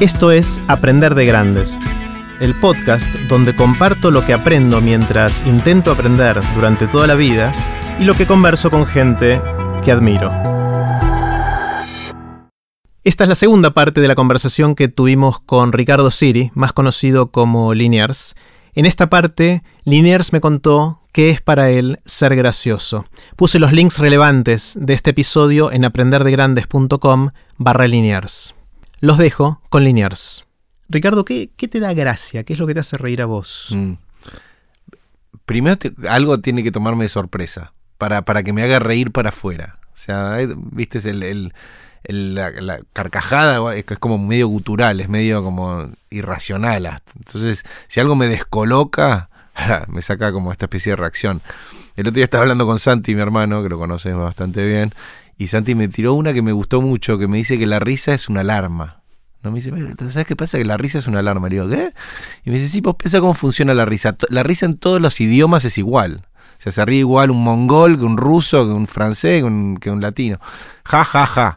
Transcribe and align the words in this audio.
Esto 0.00 0.30
es 0.30 0.60
Aprender 0.68 1.16
de 1.16 1.26
Grandes, 1.26 1.76
el 2.38 2.54
podcast 2.54 3.12
donde 3.28 3.56
comparto 3.56 4.12
lo 4.12 4.24
que 4.24 4.32
aprendo 4.32 4.80
mientras 4.80 5.44
intento 5.44 5.90
aprender 5.90 6.38
durante 6.54 6.86
toda 6.86 7.08
la 7.08 7.16
vida 7.16 7.50
y 7.98 8.04
lo 8.04 8.14
que 8.14 8.24
converso 8.24 8.70
con 8.70 8.86
gente 8.86 9.40
que 9.84 9.90
admiro. 9.90 10.30
Esta 13.02 13.24
es 13.24 13.28
la 13.28 13.34
segunda 13.34 13.72
parte 13.74 14.00
de 14.00 14.06
la 14.06 14.14
conversación 14.14 14.76
que 14.76 14.86
tuvimos 14.86 15.40
con 15.40 15.72
Ricardo 15.72 16.12
Siri, 16.12 16.52
más 16.54 16.72
conocido 16.72 17.32
como 17.32 17.74
Liniers. 17.74 18.36
En 18.74 18.86
esta 18.86 19.10
parte, 19.10 19.64
Liniers 19.82 20.32
me 20.32 20.40
contó 20.40 21.00
qué 21.10 21.30
es 21.30 21.40
para 21.40 21.70
él 21.70 21.98
ser 22.04 22.36
gracioso. 22.36 23.04
Puse 23.34 23.58
los 23.58 23.72
links 23.72 23.98
relevantes 23.98 24.78
de 24.80 24.94
este 24.94 25.10
episodio 25.10 25.72
en 25.72 25.84
aprenderdegrandes.com 25.84 27.30
barra 27.56 27.88
Liniers. 27.88 28.54
Los 29.00 29.18
dejo 29.18 29.60
con 29.68 29.84
Liniers. 29.84 30.44
Ricardo, 30.88 31.24
¿qué, 31.24 31.48
te 31.48 31.80
da 31.80 31.92
gracia? 31.92 32.44
¿Qué 32.44 32.54
es 32.54 32.58
lo 32.58 32.66
que 32.66 32.74
te 32.74 32.80
hace 32.80 32.96
reír 32.96 33.20
a 33.20 33.26
vos? 33.26 33.68
Mm. 33.70 33.94
Primero 35.44 35.76
algo 36.08 36.38
tiene 36.40 36.62
que 36.62 36.72
tomarme 36.72 37.04
de 37.04 37.08
sorpresa 37.08 37.72
para, 37.98 38.22
para 38.22 38.42
que 38.42 38.52
me 38.52 38.62
haga 38.62 38.78
reír 38.78 39.12
para 39.12 39.28
afuera. 39.30 39.78
O 39.92 39.96
sea, 39.96 40.38
viste, 40.72 40.98
el, 41.10 41.52
la, 42.04 42.80
carcajada 42.92 43.74
es, 43.74 43.84
es 43.88 43.98
como 43.98 44.18
medio 44.18 44.48
gutural, 44.48 45.00
es 45.00 45.08
medio 45.08 45.42
como 45.42 45.90
irracional. 46.10 47.00
Entonces, 47.16 47.64
si 47.88 48.00
algo 48.00 48.14
me 48.14 48.28
descoloca, 48.28 49.28
me 49.88 50.02
saca 50.02 50.32
como 50.32 50.52
esta 50.52 50.66
especie 50.66 50.92
de 50.92 50.96
reacción. 50.96 51.42
El 51.96 52.06
otro 52.06 52.14
día 52.14 52.24
estaba 52.24 52.42
hablando 52.42 52.66
con 52.66 52.78
Santi, 52.78 53.14
mi 53.14 53.20
hermano, 53.20 53.62
que 53.62 53.68
lo 53.68 53.78
conoces 53.78 54.14
bastante 54.14 54.64
bien, 54.64 54.94
y 55.38 55.46
Santi 55.46 55.76
me 55.76 55.86
tiró 55.86 56.14
una 56.14 56.34
que 56.34 56.42
me 56.42 56.50
gustó 56.50 56.82
mucho, 56.82 57.16
que 57.16 57.28
me 57.28 57.36
dice 57.36 57.56
que 57.58 57.66
la 57.66 57.78
risa 57.78 58.12
es 58.12 58.28
una 58.28 58.40
alarma. 58.40 59.02
¿No? 59.42 59.52
Me 59.52 59.60
dice, 59.60 59.72
¿sabes 60.10 60.26
qué 60.26 60.34
pasa? 60.34 60.58
Que 60.58 60.64
la 60.64 60.76
risa 60.76 60.98
es 60.98 61.06
una 61.06 61.20
alarma. 61.20 61.48
Le 61.48 61.54
digo, 61.54 61.68
¿qué? 61.68 61.94
Y 62.44 62.50
me 62.50 62.56
dice, 62.56 62.68
sí, 62.68 62.82
pues 62.82 62.96
piensa 62.96 63.20
cómo 63.20 63.34
funciona 63.34 63.72
la 63.72 63.84
risa. 63.84 64.16
La 64.30 64.42
risa 64.42 64.66
en 64.66 64.74
todos 64.74 65.00
los 65.00 65.20
idiomas 65.20 65.64
es 65.64 65.78
igual. 65.78 66.26
O 66.58 66.60
sea, 66.60 66.72
se 66.72 66.84
ríe 66.84 66.98
igual 66.98 67.30
un 67.30 67.44
mongol 67.44 67.98
que 67.98 68.04
un 68.04 68.16
ruso, 68.16 68.66
que 68.66 68.72
un 68.72 68.88
francés, 68.88 69.44
que 69.80 69.90
un, 69.90 70.00
latino. 70.00 70.40
Ja, 70.84 71.04
ja, 71.04 71.24
ja. 71.24 71.56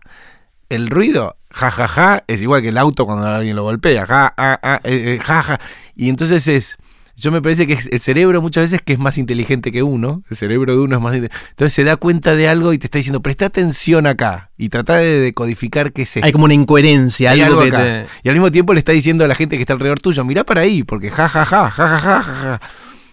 El 0.69 0.87
ruido, 0.91 1.37
ja, 1.49 1.71
ja, 1.71 1.87
ja, 1.87 2.23
es 2.27 2.43
igual 2.43 2.61
que 2.61 2.69
el 2.69 2.77
auto 2.77 3.07
cuando 3.07 3.27
alguien 3.27 3.55
lo 3.55 3.63
golpea. 3.63 4.05
Ja, 4.05 4.35
ja, 4.37 4.59
ja, 4.61 4.75
eh, 4.83 5.15
eh, 5.15 5.19
ja, 5.25 5.41
ja. 5.41 5.59
Y 5.95 6.09
entonces 6.09 6.47
es 6.47 6.77
yo 7.21 7.31
me 7.31 7.39
parece 7.39 7.67
que 7.67 7.73
el 7.73 7.99
cerebro 7.99 8.41
muchas 8.41 8.63
veces 8.63 8.81
que 8.81 8.93
es 8.93 8.99
más 8.99 9.19
inteligente 9.19 9.71
que 9.71 9.83
uno, 9.83 10.23
el 10.29 10.35
cerebro 10.35 10.73
de 10.73 10.79
uno 10.79 10.95
es 10.95 11.01
más 11.01 11.13
entonces 11.13 11.73
se 11.73 11.83
da 11.83 11.95
cuenta 11.95 12.35
de 12.35 12.47
algo 12.47 12.73
y 12.73 12.79
te 12.79 12.87
está 12.87 12.97
diciendo, 12.97 13.21
presta 13.21 13.45
atención 13.45 14.07
acá 14.07 14.49
y 14.57 14.69
trata 14.69 14.95
de 14.95 15.19
decodificar 15.19 15.93
qué 15.93 16.01
es 16.01 16.17
Hay 16.17 16.31
como 16.31 16.45
una 16.45 16.55
incoherencia, 16.55 17.31
Hay 17.31 17.41
algo, 17.41 17.61
que 17.61 18.07
Y 18.23 18.29
al 18.29 18.33
mismo 18.33 18.51
tiempo 18.51 18.73
le 18.73 18.79
está 18.79 18.91
diciendo 18.91 19.23
a 19.23 19.27
la 19.27 19.35
gente 19.35 19.55
que 19.55 19.61
está 19.61 19.73
alrededor 19.73 19.99
tuyo, 19.99 20.25
mira 20.25 20.43
para 20.43 20.61
ahí, 20.61 20.81
porque 20.83 21.11
ja, 21.11 21.29
ja, 21.29 21.45
ja, 21.45 21.69
ja, 21.69 21.87
ja, 21.87 21.99
ja, 21.99 22.23
ja. 22.23 22.61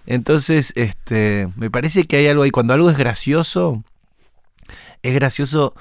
Entonces, 0.07 0.73
este, 0.75 1.49
me 1.57 1.71
parece 1.71 2.05
que 2.05 2.17
hay 2.17 2.29
algo 2.29 2.45
ahí. 2.45 2.51
Cuando 2.51 2.73
algo 2.73 2.89
es 2.91 2.97
gracioso, 2.97 3.85
es 5.03 5.13
gracioso. 5.13 5.75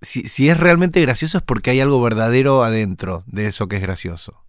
Si, 0.00 0.28
si 0.28 0.48
es 0.48 0.56
realmente 0.56 1.00
gracioso 1.00 1.38
es 1.38 1.44
porque 1.44 1.70
hay 1.70 1.80
algo 1.80 2.00
verdadero 2.00 2.62
adentro 2.62 3.24
de 3.26 3.46
eso 3.46 3.66
que 3.66 3.76
es 3.76 3.82
gracioso 3.82 4.44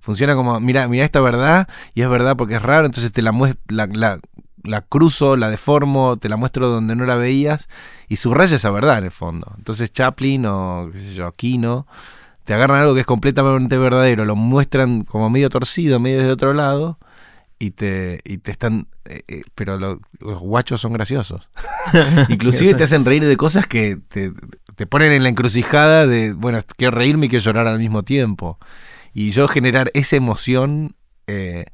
funciona 0.00 0.34
como, 0.34 0.60
mira, 0.60 0.88
mira 0.88 1.04
esta 1.04 1.20
verdad 1.20 1.68
y 1.94 2.02
es 2.02 2.08
verdad 2.08 2.36
porque 2.36 2.56
es 2.56 2.62
raro, 2.62 2.86
entonces 2.86 3.12
te 3.12 3.22
la, 3.22 3.32
la, 3.68 3.86
la, 3.86 4.20
la, 4.62 4.80
cruzo, 4.82 5.36
la 5.36 5.50
deformo, 5.50 6.18
te 6.18 6.28
la 6.28 6.36
muestro 6.36 6.68
donde 6.68 6.96
no 6.96 7.06
la 7.06 7.14
veías 7.14 7.68
y 8.08 8.16
subraya 8.16 8.56
esa 8.56 8.70
verdad 8.70 8.98
en 8.98 9.04
el 9.04 9.10
fondo. 9.10 9.52
Entonces 9.56 9.92
Chaplin 9.92 10.46
o 10.46 10.90
qué 10.92 10.98
sé 10.98 11.14
yo, 11.14 11.32
Kino, 11.32 11.86
te 12.44 12.54
agarran 12.54 12.82
algo 12.82 12.94
que 12.94 13.00
es 13.00 13.06
completamente 13.06 13.78
verdadero, 13.78 14.24
lo 14.24 14.36
muestran 14.36 15.04
como 15.04 15.30
medio 15.30 15.48
torcido, 15.50 16.00
medio 16.00 16.18
de 16.18 16.30
otro 16.30 16.52
lado 16.52 16.98
y 17.58 17.72
te, 17.72 18.20
y 18.24 18.38
te 18.38 18.50
están... 18.50 18.88
Eh, 19.04 19.22
eh, 19.28 19.42
pero 19.54 19.78
los 19.78 20.38
guachos 20.38 20.80
son 20.80 20.92
graciosos. 20.92 21.48
Inclusive 22.28 22.74
te 22.74 22.84
hacen 22.84 23.04
reír 23.04 23.24
de 23.24 23.36
cosas 23.36 23.66
que 23.66 23.98
te, 24.08 24.32
te 24.76 24.86
ponen 24.86 25.12
en 25.12 25.22
la 25.22 25.28
encrucijada 25.28 26.06
de, 26.06 26.32
bueno, 26.32 26.58
quiero 26.76 26.96
reírme 26.96 27.26
y 27.26 27.28
quiero 27.28 27.44
llorar 27.44 27.66
al 27.66 27.78
mismo 27.78 28.02
tiempo. 28.02 28.58
Y 29.12 29.30
yo 29.30 29.48
generar 29.48 29.90
esa 29.94 30.16
emoción, 30.16 30.96
eh, 31.26 31.66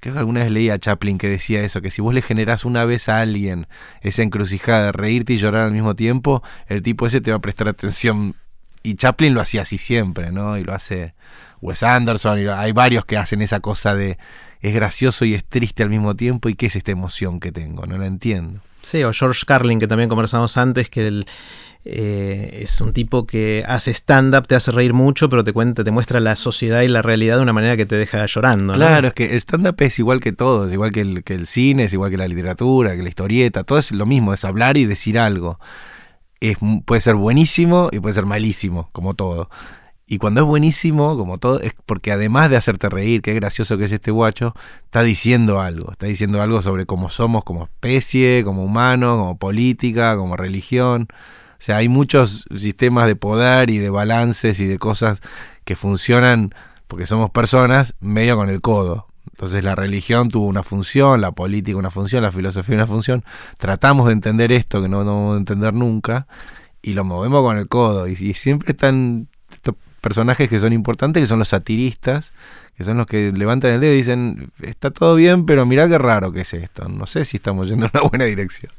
creo 0.00 0.14
que 0.14 0.18
alguna 0.18 0.42
vez 0.42 0.50
leí 0.50 0.70
a 0.70 0.78
Chaplin 0.78 1.18
que 1.18 1.28
decía 1.28 1.62
eso, 1.62 1.80
que 1.80 1.90
si 1.90 2.02
vos 2.02 2.14
le 2.14 2.22
generás 2.22 2.64
una 2.64 2.84
vez 2.84 3.08
a 3.08 3.20
alguien 3.20 3.66
esa 4.00 4.22
encrucijada 4.22 4.86
de 4.86 4.92
reírte 4.92 5.32
y 5.32 5.38
llorar 5.38 5.64
al 5.64 5.72
mismo 5.72 5.94
tiempo, 5.94 6.42
el 6.66 6.82
tipo 6.82 7.06
ese 7.06 7.20
te 7.20 7.30
va 7.30 7.36
a 7.36 7.40
prestar 7.40 7.68
atención. 7.68 8.34
Y 8.82 8.94
Chaplin 8.94 9.34
lo 9.34 9.40
hacía 9.40 9.62
así 9.62 9.78
siempre, 9.78 10.32
¿no? 10.32 10.56
Y 10.56 10.64
lo 10.64 10.72
hace 10.72 11.14
Wes 11.60 11.82
Anderson, 11.82 12.38
y 12.38 12.46
hay 12.46 12.72
varios 12.72 13.04
que 13.04 13.18
hacen 13.18 13.42
esa 13.42 13.60
cosa 13.60 13.94
de 13.94 14.18
es 14.60 14.74
gracioso 14.74 15.24
y 15.24 15.34
es 15.34 15.44
triste 15.44 15.82
al 15.82 15.90
mismo 15.90 16.16
tiempo, 16.16 16.48
y 16.48 16.54
qué 16.54 16.66
es 16.66 16.76
esta 16.76 16.90
emoción 16.90 17.40
que 17.40 17.52
tengo, 17.52 17.86
no 17.86 17.96
la 17.98 18.06
entiendo. 18.06 18.60
Sí, 18.82 19.02
o 19.04 19.12
George 19.12 19.42
Carlin, 19.46 19.78
que 19.78 19.86
también 19.86 20.08
conversamos 20.08 20.56
antes, 20.56 20.88
que 20.88 21.06
el, 21.06 21.26
eh, 21.84 22.60
es 22.62 22.80
un 22.80 22.92
tipo 22.92 23.26
que 23.26 23.64
hace 23.66 23.90
stand-up, 23.92 24.46
te 24.46 24.54
hace 24.54 24.70
reír 24.70 24.92
mucho, 24.92 25.28
pero 25.28 25.44
te 25.44 25.52
cuenta, 25.52 25.82
te 25.82 25.90
muestra 25.90 26.20
la 26.20 26.36
sociedad 26.36 26.82
y 26.82 26.88
la 26.88 27.00
realidad 27.00 27.36
de 27.36 27.42
una 27.42 27.52
manera 27.52 27.76
que 27.76 27.86
te 27.86 27.96
deja 27.96 28.24
llorando. 28.26 28.74
Claro, 28.74 29.08
es 29.08 29.14
que 29.14 29.34
stand-up 29.36 29.76
es 29.78 29.98
igual 29.98 30.20
que 30.20 30.32
todo, 30.32 30.66
es 30.66 30.72
igual 30.72 30.92
que 30.92 31.00
el, 31.00 31.24
que 31.24 31.34
el 31.34 31.46
cine, 31.46 31.84
es 31.84 31.92
igual 31.92 32.10
que 32.10 32.18
la 32.18 32.28
literatura, 32.28 32.96
que 32.96 33.02
la 33.02 33.08
historieta, 33.08 33.64
todo 33.64 33.78
es 33.78 33.92
lo 33.92 34.04
mismo, 34.04 34.34
es 34.34 34.44
hablar 34.44 34.76
y 34.76 34.84
decir 34.84 35.18
algo. 35.18 35.58
Es, 36.40 36.58
puede 36.84 37.00
ser 37.00 37.14
buenísimo 37.16 37.88
y 37.92 38.00
puede 38.00 38.14
ser 38.14 38.26
malísimo, 38.26 38.88
como 38.92 39.14
todo. 39.14 39.48
Y 40.12 40.18
cuando 40.18 40.40
es 40.40 40.46
buenísimo, 40.48 41.16
como 41.16 41.38
todo, 41.38 41.60
es 41.60 41.72
porque 41.86 42.10
además 42.10 42.50
de 42.50 42.56
hacerte 42.56 42.88
reír, 42.88 43.22
qué 43.22 43.32
gracioso 43.32 43.78
que 43.78 43.84
es 43.84 43.92
este 43.92 44.10
guacho, 44.10 44.54
está 44.82 45.04
diciendo 45.04 45.60
algo. 45.60 45.92
Está 45.92 46.06
diciendo 46.06 46.42
algo 46.42 46.62
sobre 46.62 46.84
cómo 46.84 47.08
somos 47.10 47.44
como 47.44 47.62
especie, 47.62 48.42
como 48.44 48.64
humanos, 48.64 49.18
como 49.18 49.38
política, 49.38 50.16
como 50.16 50.36
religión. 50.36 51.06
O 51.60 51.62
sea, 51.62 51.76
hay 51.76 51.90
muchos 51.90 52.46
sistemas 52.56 53.06
de 53.06 53.16
poder 53.16 53.68
y 53.68 53.76
de 53.76 53.90
balances 53.90 54.60
y 54.60 54.66
de 54.66 54.78
cosas 54.78 55.20
que 55.64 55.76
funcionan 55.76 56.54
porque 56.86 57.06
somos 57.06 57.30
personas 57.30 57.94
medio 58.00 58.34
con 58.36 58.48
el 58.48 58.62
codo. 58.62 59.08
Entonces 59.30 59.62
la 59.62 59.74
religión 59.74 60.28
tuvo 60.30 60.46
una 60.46 60.62
función, 60.62 61.20
la 61.20 61.32
política 61.32 61.76
una 61.76 61.90
función, 61.90 62.22
la 62.22 62.32
filosofía 62.32 62.76
una 62.76 62.86
función. 62.86 63.24
Tratamos 63.58 64.06
de 64.06 64.14
entender 64.14 64.52
esto 64.52 64.80
que 64.80 64.88
no, 64.88 65.04
vamos 65.04 65.34
a 65.34 65.36
entender 65.36 65.74
nunca 65.74 66.26
y 66.80 66.94
lo 66.94 67.04
movemos 67.04 67.42
con 67.42 67.58
el 67.58 67.68
codo. 67.68 68.08
Y, 68.08 68.16
siempre 68.16 68.70
están 68.70 69.28
estos 69.52 69.74
personajes 70.00 70.48
que 70.48 70.60
son 70.60 70.72
importantes, 70.72 71.22
que 71.22 71.26
son 71.26 71.38
los 71.38 71.48
satiristas, 71.48 72.32
que 72.74 72.84
son 72.84 72.96
los 72.96 73.04
que 73.04 73.32
levantan 73.32 73.72
el 73.72 73.80
dedo 73.82 73.92
y 73.92 73.98
dicen, 73.98 74.50
está 74.62 74.90
todo 74.90 75.14
bien, 75.14 75.44
pero 75.44 75.66
mirá 75.66 75.86
qué 75.88 75.98
raro 75.98 76.32
que 76.32 76.40
es 76.40 76.54
esto. 76.54 76.88
No 76.88 77.04
sé 77.04 77.26
si 77.26 77.36
estamos 77.36 77.68
yendo 77.68 77.84
en 77.84 77.92
una 77.92 78.08
buena 78.08 78.24
dirección. 78.24 78.72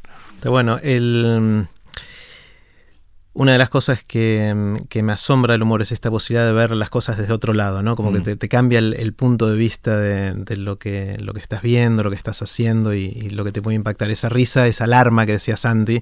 Bueno, 0.44 0.80
el 0.81 1.68
una 3.34 3.53
de 3.53 3.58
las 3.58 3.69
cosas 3.69 4.03
que, 4.03 4.53
me 5.02 5.14
asombra 5.14 5.56
el 5.56 5.64
humor 5.64 5.81
es 5.81 5.94
esta 5.94 6.12
posibilidad 6.12 6.46
de 6.46 6.52
ver 6.52 6.72
las 6.72 6.90
cosas 6.90 7.18
desde 7.18 7.31
otro 7.31 7.53
lado, 7.53 7.81
¿no? 7.81 7.96
Como 7.96 8.12
que 8.12 8.19
mm. 8.19 8.38
te, 8.38 8.50
cambia 8.50 8.80
el, 8.80 9.14
punto 9.14 9.50
de 9.50 9.56
vista 9.56 9.97
de, 9.97 10.58
lo, 10.58 10.78
que, 10.78 11.18
lo 11.18 11.34
que 11.34 11.40
estás 11.40 11.62
viendo, 11.62 12.03
lo 12.03 12.09
que 12.09 12.18
estás 12.18 12.41
haciendo 12.41 12.94
y, 12.94 13.30
lo 13.30 13.46
que 13.46 13.53
te 13.53 13.62
puede 13.62 13.75
impactar. 13.75 14.12
Esa 14.12 14.28
risa, 14.28 14.68
esa 14.68 14.84
alarma 14.84 15.25
que 15.25 15.34
decía 15.34 15.56
Santi, 15.56 16.02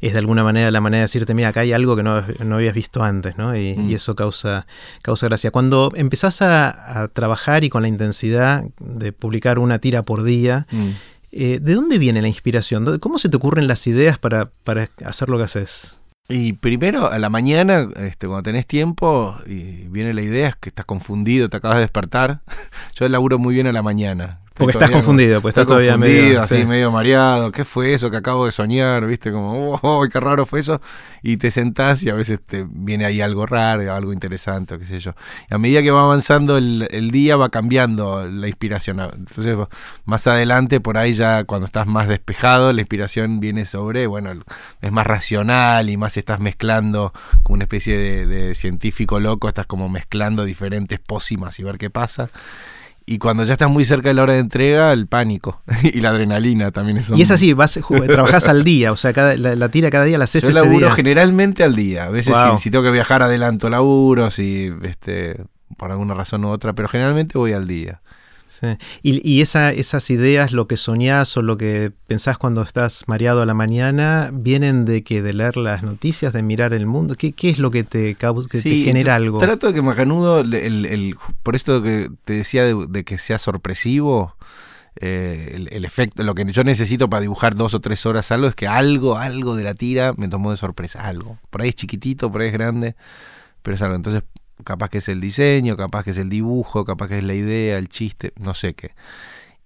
es 0.00 0.12
de 0.12 0.18
alguna 0.18 0.42
manera 0.42 0.70
la 0.70 0.80
manera 0.80 1.00
de 1.00 1.04
decirte, 1.04 1.34
mira, 1.34 1.50
acá 1.50 1.60
hay 1.60 1.74
algo 1.74 1.96
que 1.96 2.02
no, 2.02 2.24
habías 2.54 2.74
visto 2.74 3.02
antes, 3.02 3.36
¿no? 3.36 3.54
Y, 3.54 3.74
mm. 3.74 3.92
eso 3.92 4.16
causa, 4.16 4.66
causa 5.02 5.26
gracia. 5.26 5.50
Cuando 5.50 5.92
empezás 5.94 6.40
a, 6.40 7.08
trabajar 7.12 7.62
y 7.62 7.68
con 7.68 7.82
la 7.82 7.88
intensidad 7.88 8.64
de 8.78 9.12
publicar 9.12 9.58
una 9.58 9.80
tira 9.80 10.02
por 10.02 10.22
día, 10.22 10.66
mm. 10.70 10.88
eh, 11.32 11.58
¿de 11.60 11.74
dónde 11.74 11.98
viene 11.98 12.22
la 12.22 12.28
inspiración? 12.28 12.98
¿Cómo 13.00 13.18
se 13.18 13.28
te 13.28 13.36
ocurren 13.36 13.66
las 13.66 13.86
ideas 13.86 14.18
para, 14.18 14.50
para 14.64 14.88
hacer 15.04 15.28
lo 15.28 15.36
que 15.36 15.44
haces? 15.44 15.99
Y 16.30 16.52
primero, 16.52 17.10
a 17.10 17.18
la 17.18 17.28
mañana, 17.28 17.88
este, 17.96 18.28
cuando 18.28 18.44
tenés 18.44 18.64
tiempo 18.64 19.36
y 19.46 19.88
viene 19.88 20.14
la 20.14 20.22
idea, 20.22 20.50
es 20.50 20.54
que 20.54 20.68
estás 20.68 20.84
confundido, 20.84 21.50
te 21.50 21.56
acabas 21.56 21.78
de 21.78 21.82
despertar. 21.82 22.40
Yo 22.94 23.08
laburo 23.08 23.40
muy 23.40 23.52
bien 23.52 23.66
a 23.66 23.72
la 23.72 23.82
mañana. 23.82 24.38
Porque 24.60 24.78
estás 24.78 24.90
confundido, 24.90 25.40
pues 25.40 25.52
estás 25.52 25.66
todavía 25.66 25.96
medio, 25.96 26.42
así 26.42 26.64
medio 26.66 26.90
mareado. 26.90 27.50
¿Qué 27.50 27.64
fue 27.64 27.94
eso 27.94 28.10
que 28.10 28.16
acabo 28.16 28.46
de 28.46 28.52
soñar? 28.52 29.06
¿Viste? 29.06 29.32
Como, 29.32 29.78
oh, 29.82 30.06
qué 30.10 30.20
raro 30.20 30.46
fue 30.46 30.60
eso. 30.60 30.80
Y 31.22 31.38
te 31.38 31.50
sentás 31.50 32.02
y 32.02 32.10
a 32.10 32.14
veces 32.14 32.40
te 32.44 32.66
viene 32.68 33.04
ahí 33.04 33.20
algo 33.20 33.46
raro, 33.46 33.92
algo 33.92 34.12
interesante, 34.12 34.78
qué 34.78 34.84
sé 34.84 35.00
yo. 35.00 35.14
Y 35.50 35.54
a 35.54 35.58
medida 35.58 35.82
que 35.82 35.90
va 35.90 36.02
avanzando 36.02 36.58
el, 36.58 36.86
el, 36.90 37.10
día, 37.10 37.36
va 37.36 37.48
cambiando 37.48 38.28
la 38.28 38.46
inspiración. 38.46 39.00
Entonces, 39.00 39.56
más 40.04 40.26
adelante, 40.26 40.80
por 40.80 40.98
ahí 40.98 41.14
ya 41.14 41.44
cuando 41.44 41.66
estás 41.66 41.86
más 41.86 42.08
despejado, 42.08 42.72
la 42.72 42.80
inspiración 42.80 43.40
viene 43.40 43.66
sobre, 43.66 44.06
bueno, 44.06 44.30
es 44.80 44.92
más 44.92 45.06
racional 45.06 45.88
y 45.88 45.96
más 45.96 46.16
estás 46.16 46.40
mezclando 46.40 47.12
como 47.42 47.54
una 47.54 47.64
especie 47.64 47.96
de, 47.96 48.26
de 48.26 48.54
científico 48.54 49.20
loco, 49.20 49.48
estás 49.48 49.66
como 49.66 49.88
mezclando 49.88 50.44
diferentes 50.44 50.98
pócimas 50.98 51.58
y 51.58 51.62
ver 51.62 51.78
qué 51.78 51.90
pasa. 51.90 52.30
Y 53.10 53.18
cuando 53.18 53.42
ya 53.42 53.54
estás 53.54 53.68
muy 53.68 53.84
cerca 53.84 54.10
de 54.10 54.14
la 54.14 54.22
hora 54.22 54.34
de 54.34 54.38
entrega, 54.38 54.92
el 54.92 55.08
pánico 55.08 55.60
y 55.82 56.00
la 56.00 56.10
adrenalina 56.10 56.70
también 56.70 56.98
es 56.98 57.10
Y 57.10 57.22
es 57.22 57.32
así, 57.32 57.54
vas, 57.54 57.76
trabajás 58.06 58.46
al 58.46 58.62
día, 58.62 58.92
o 58.92 58.96
sea, 58.96 59.12
cada, 59.12 59.36
la, 59.36 59.68
tira 59.68 59.90
cada 59.90 60.04
día 60.04 60.16
la 60.16 60.24
haces 60.24 60.44
Yo 60.44 60.50
laburo 60.50 60.92
generalmente 60.92 61.64
al 61.64 61.74
día. 61.74 62.04
A 62.04 62.10
veces 62.10 62.36
si, 62.60 62.70
tengo 62.70 62.84
que 62.84 62.92
viajar 62.92 63.20
adelanto 63.22 63.68
laburo, 63.68 64.30
si 64.30 64.72
este, 64.84 65.42
por 65.76 65.90
alguna 65.90 66.14
razón 66.14 66.44
u 66.44 66.50
otra, 66.50 66.72
pero 66.74 66.86
generalmente 66.86 67.36
voy 67.36 67.52
al 67.52 67.66
día. 67.66 68.00
Y, 69.02 69.40
esas 69.40 70.10
ideas, 70.10 70.52
lo 70.52 70.66
que 70.66 70.76
soñás 70.76 71.36
o 71.36 71.42
lo 71.42 71.56
que 71.56 71.92
pensás 72.06 72.38
cuando 72.38 72.62
estás 72.62 73.04
mareado 73.06 73.42
a 73.42 73.46
la 73.46 73.54
mañana, 73.54 74.30
vienen 74.32 74.84
de 74.84 75.02
que 75.02 75.22
de 75.22 75.32
leer 75.32 75.56
las 75.56 75.82
noticias, 75.82 76.32
de 76.32 76.42
mirar 76.42 76.72
el 76.72 76.86
mundo. 76.86 77.14
¿Qué, 77.16 77.34
es 77.42 77.58
lo 77.58 77.70
que 77.70 77.84
te, 77.84 78.14
que 78.14 78.60
te 78.62 78.84
genera 78.84 79.16
algo? 79.16 79.38
Trato 79.38 79.68
de 79.68 79.74
que 79.74 79.82
Macanudo, 79.82 80.40
el, 80.40 81.16
por 81.42 81.56
esto 81.56 81.82
que 81.82 82.10
te 82.24 82.34
decía 82.34 82.64
de, 82.64 83.04
que 83.04 83.18
sea 83.18 83.38
sorpresivo, 83.38 84.36
eh, 84.96 85.66
el, 85.70 85.84
efecto, 85.84 86.22
lo 86.22 86.34
que 86.34 86.44
yo 86.46 86.64
necesito 86.64 87.08
para 87.08 87.20
dibujar 87.20 87.54
dos 87.54 87.74
o 87.74 87.80
tres 87.80 88.04
horas 88.06 88.32
algo 88.32 88.48
es 88.48 88.54
que 88.54 88.66
algo, 88.66 89.16
algo 89.16 89.54
de 89.54 89.62
la 89.62 89.74
tira 89.74 90.12
me 90.16 90.28
tomó 90.28 90.50
de 90.50 90.56
sorpresa, 90.56 91.06
algo. 91.06 91.38
Por 91.50 91.62
ahí 91.62 91.70
es 91.70 91.74
chiquitito, 91.76 92.30
por 92.30 92.42
ahí 92.42 92.48
es 92.48 92.52
grande, 92.52 92.96
pero 93.62 93.76
es 93.76 93.82
algo. 93.82 93.96
Entonces 93.96 94.24
capaz 94.64 94.88
que 94.88 94.98
es 94.98 95.08
el 95.08 95.20
diseño, 95.20 95.76
capaz 95.76 96.04
que 96.04 96.10
es 96.10 96.18
el 96.18 96.28
dibujo, 96.28 96.84
capaz 96.84 97.08
que 97.08 97.18
es 97.18 97.24
la 97.24 97.34
idea, 97.34 97.78
el 97.78 97.88
chiste, 97.88 98.32
no 98.36 98.54
sé 98.54 98.74
qué. 98.74 98.92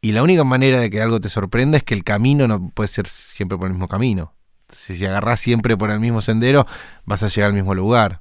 Y 0.00 0.12
la 0.12 0.22
única 0.22 0.44
manera 0.44 0.80
de 0.80 0.90
que 0.90 1.00
algo 1.00 1.20
te 1.20 1.28
sorprenda 1.28 1.78
es 1.78 1.84
que 1.84 1.94
el 1.94 2.04
camino 2.04 2.46
no 2.46 2.70
puede 2.70 2.88
ser 2.88 3.06
siempre 3.06 3.56
por 3.56 3.68
el 3.68 3.72
mismo 3.72 3.88
camino. 3.88 4.34
Si, 4.68 4.94
si 4.94 5.06
agarrás 5.06 5.40
siempre 5.40 5.76
por 5.76 5.90
el 5.90 6.00
mismo 6.00 6.20
sendero, 6.20 6.66
vas 7.04 7.22
a 7.22 7.28
llegar 7.28 7.48
al 7.48 7.54
mismo 7.54 7.74
lugar. 7.74 8.20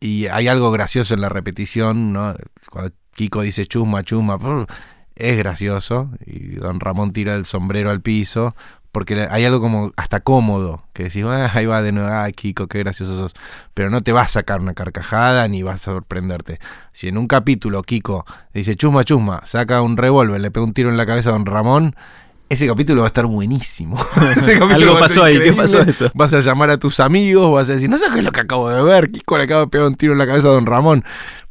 Y 0.00 0.26
hay 0.26 0.48
algo 0.48 0.70
gracioso 0.72 1.14
en 1.14 1.20
la 1.20 1.28
repetición, 1.28 2.12
¿no? 2.12 2.34
Cuando 2.70 2.92
Kiko 3.12 3.42
dice 3.42 3.66
chusma, 3.66 4.02
chusma, 4.02 4.38
es 5.14 5.36
gracioso. 5.36 6.10
Y 6.24 6.56
don 6.56 6.80
Ramón 6.80 7.12
tira 7.12 7.34
el 7.34 7.44
sombrero 7.44 7.90
al 7.90 8.00
piso 8.00 8.54
porque 8.92 9.28
hay 9.30 9.44
algo 9.44 9.60
como 9.60 9.92
hasta 9.96 10.20
cómodo, 10.20 10.82
que 10.92 11.04
decís, 11.04 11.24
ah, 11.24 11.50
ahí 11.54 11.66
va 11.66 11.82
de 11.82 11.92
nuevo, 11.92 12.10
ay 12.12 12.32
Kiko, 12.32 12.66
qué 12.66 12.80
gracioso 12.80 13.16
sos, 13.16 13.34
pero 13.74 13.90
no 13.90 14.00
te 14.02 14.12
va 14.12 14.22
a 14.22 14.28
sacar 14.28 14.60
una 14.60 14.74
carcajada 14.74 15.46
ni 15.48 15.62
vas 15.62 15.76
a 15.76 15.92
sorprenderte. 15.92 16.58
Si 16.92 17.08
en 17.08 17.16
un 17.16 17.26
capítulo 17.26 17.82
Kiko 17.82 18.24
dice, 18.52 18.74
chusma, 18.74 19.04
chusma, 19.04 19.42
saca 19.44 19.82
un 19.82 19.96
revólver, 19.96 20.40
le 20.40 20.50
pega 20.50 20.64
un 20.64 20.72
tiro 20.72 20.90
en 20.90 20.96
la 20.96 21.06
cabeza 21.06 21.30
a 21.30 21.32
don 21.32 21.46
Ramón, 21.46 21.94
ese 22.48 22.66
capítulo 22.66 23.02
va 23.02 23.06
a 23.06 23.10
estar 23.10 23.26
buenísimo. 23.26 23.96
Algo 24.70 24.98
pasó 24.98 25.22
ahí, 25.22 25.38
¿qué 25.40 25.52
pasó 25.52 25.82
esto? 25.82 26.10
Vas 26.14 26.34
a 26.34 26.40
llamar 26.40 26.70
a 26.70 26.78
tus 26.78 26.98
amigos, 26.98 27.52
vas 27.52 27.70
a 27.70 27.74
decir, 27.74 27.88
no 27.88 27.96
sabes 27.96 28.24
lo 28.24 28.32
que 28.32 28.40
acabo 28.40 28.68
de 28.70 28.82
ver, 28.82 29.10
Kiko 29.10 29.38
le 29.38 29.44
acaba 29.44 29.60
de 29.62 29.68
pegar 29.68 29.86
un 29.86 29.94
tiro 29.94 30.12
en 30.12 30.18
la 30.18 30.26
cabeza 30.26 30.48
a 30.48 30.52
don 30.52 30.66
Ramón, 30.66 31.04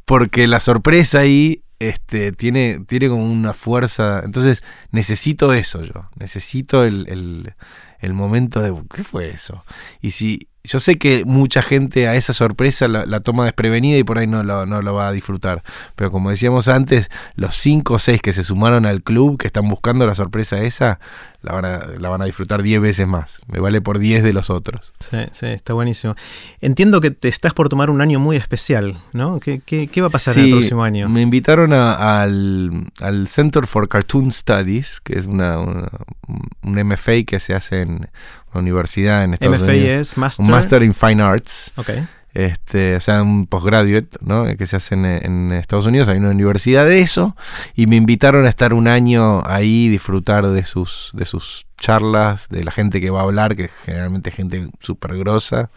porque 0.04 0.46
la 0.46 0.60
sorpresa 0.60 1.20
ahí 1.20 1.62
este, 1.80 2.30
tiene, 2.32 2.84
tiene 2.86 3.08
como 3.08 3.24
una 3.24 3.52
fuerza. 3.52 4.22
Entonces, 4.24 4.62
necesito 4.92 5.52
eso 5.52 5.82
yo. 5.82 6.08
Necesito 6.16 6.84
el, 6.84 7.06
el, 7.08 7.54
el 7.98 8.12
momento 8.12 8.60
de. 8.60 8.72
¿Qué 8.94 9.02
fue 9.02 9.30
eso? 9.30 9.64
Y 10.00 10.12
si, 10.12 10.48
yo 10.62 10.78
sé 10.78 10.98
que 10.98 11.24
mucha 11.24 11.62
gente 11.62 12.06
a 12.06 12.16
esa 12.16 12.32
sorpresa 12.32 12.86
la, 12.86 13.20
toma 13.20 13.44
desprevenida 13.44 13.96
y 13.96 14.04
por 14.04 14.18
ahí 14.18 14.26
no 14.26 14.42
lo, 14.42 14.66
no 14.66 14.82
lo, 14.82 14.94
va 14.94 15.08
a 15.08 15.12
disfrutar. 15.12 15.62
Pero 15.96 16.10
como 16.10 16.30
decíamos 16.30 16.68
antes, 16.68 17.10
los 17.34 17.56
5 17.56 17.94
o 17.94 17.98
6 17.98 18.20
que 18.20 18.32
se 18.32 18.42
sumaron 18.42 18.84
al 18.84 19.02
club, 19.02 19.38
que 19.38 19.46
están 19.46 19.68
buscando 19.68 20.06
la 20.06 20.14
sorpresa 20.14 20.60
esa, 20.60 21.00
la 21.42 21.52
van 21.52 21.64
a, 21.64 21.78
la 21.98 22.08
van 22.08 22.22
a 22.22 22.24
disfrutar 22.26 22.62
10 22.62 22.80
veces 22.80 23.06
más. 23.06 23.40
Me 23.46 23.60
vale 23.60 23.80
por 23.80 23.98
10 23.98 24.22
de 24.22 24.32
los 24.32 24.50
otros. 24.50 24.92
Sí, 25.00 25.18
sí, 25.32 25.46
está 25.46 25.72
buenísimo. 25.72 26.14
Entiendo 26.60 27.00
que 27.00 27.10
te 27.10 27.28
estás 27.28 27.54
por 27.54 27.68
tomar 27.68 27.90
un 27.90 28.00
año 28.00 28.18
muy 28.18 28.36
especial, 28.36 29.02
¿no? 29.12 29.40
¿Qué, 29.40 29.60
qué, 29.60 30.00
va 30.00 30.08
a 30.08 30.10
pasar 30.10 30.38
en 30.38 30.44
el 30.44 30.50
próximo 30.52 30.84
año? 30.84 31.08
Me 31.08 31.22
invitaron 31.22 31.72
al, 31.72 32.90
al, 33.00 33.28
Center 33.28 33.66
for 33.66 33.88
Cartoon 33.88 34.30
Studies, 34.30 35.00
que 35.00 35.18
es 35.18 35.26
una, 35.26 35.58
un 35.58 36.50
MFA 36.62 37.24
que 37.26 37.40
se 37.40 37.54
hace 37.54 37.82
en 37.82 38.08
universidad 38.52 39.24
en 39.24 39.34
Estados 39.34 39.60
MFA 39.60 39.70
Unidos. 39.70 39.88
es 39.88 40.18
Master. 40.18 40.44
Un 40.44 40.50
Master 40.50 40.82
in 40.82 40.94
Fine 40.94 41.22
Arts. 41.22 41.72
Okay. 41.76 42.06
Este, 42.32 42.94
o 42.94 43.00
sea, 43.00 43.22
un 43.22 43.46
postgraduate, 43.46 44.10
¿no? 44.20 44.44
Que 44.56 44.66
se 44.66 44.76
hace 44.76 44.94
en, 44.94 45.52
Estados 45.52 45.86
Unidos, 45.86 46.08
hay 46.08 46.18
una 46.18 46.30
universidad 46.30 46.86
de 46.86 47.00
eso, 47.00 47.36
y 47.74 47.86
me 47.86 47.96
invitaron 47.96 48.46
a 48.46 48.48
estar 48.48 48.72
un 48.72 48.86
año 48.86 49.42
ahí, 49.46 49.88
disfrutar 49.88 50.46
de 50.48 50.64
sus, 50.64 51.10
de 51.14 51.24
sus 51.24 51.66
charlas, 51.80 52.48
de 52.48 52.62
la 52.62 52.70
gente 52.70 53.00
que 53.00 53.10
va 53.10 53.20
a 53.20 53.24
hablar, 53.24 53.56
que 53.56 53.64
es 53.64 53.72
generalmente 53.84 54.30
gente 54.30 54.68
súper 54.78 55.16
grosa, 55.16 55.70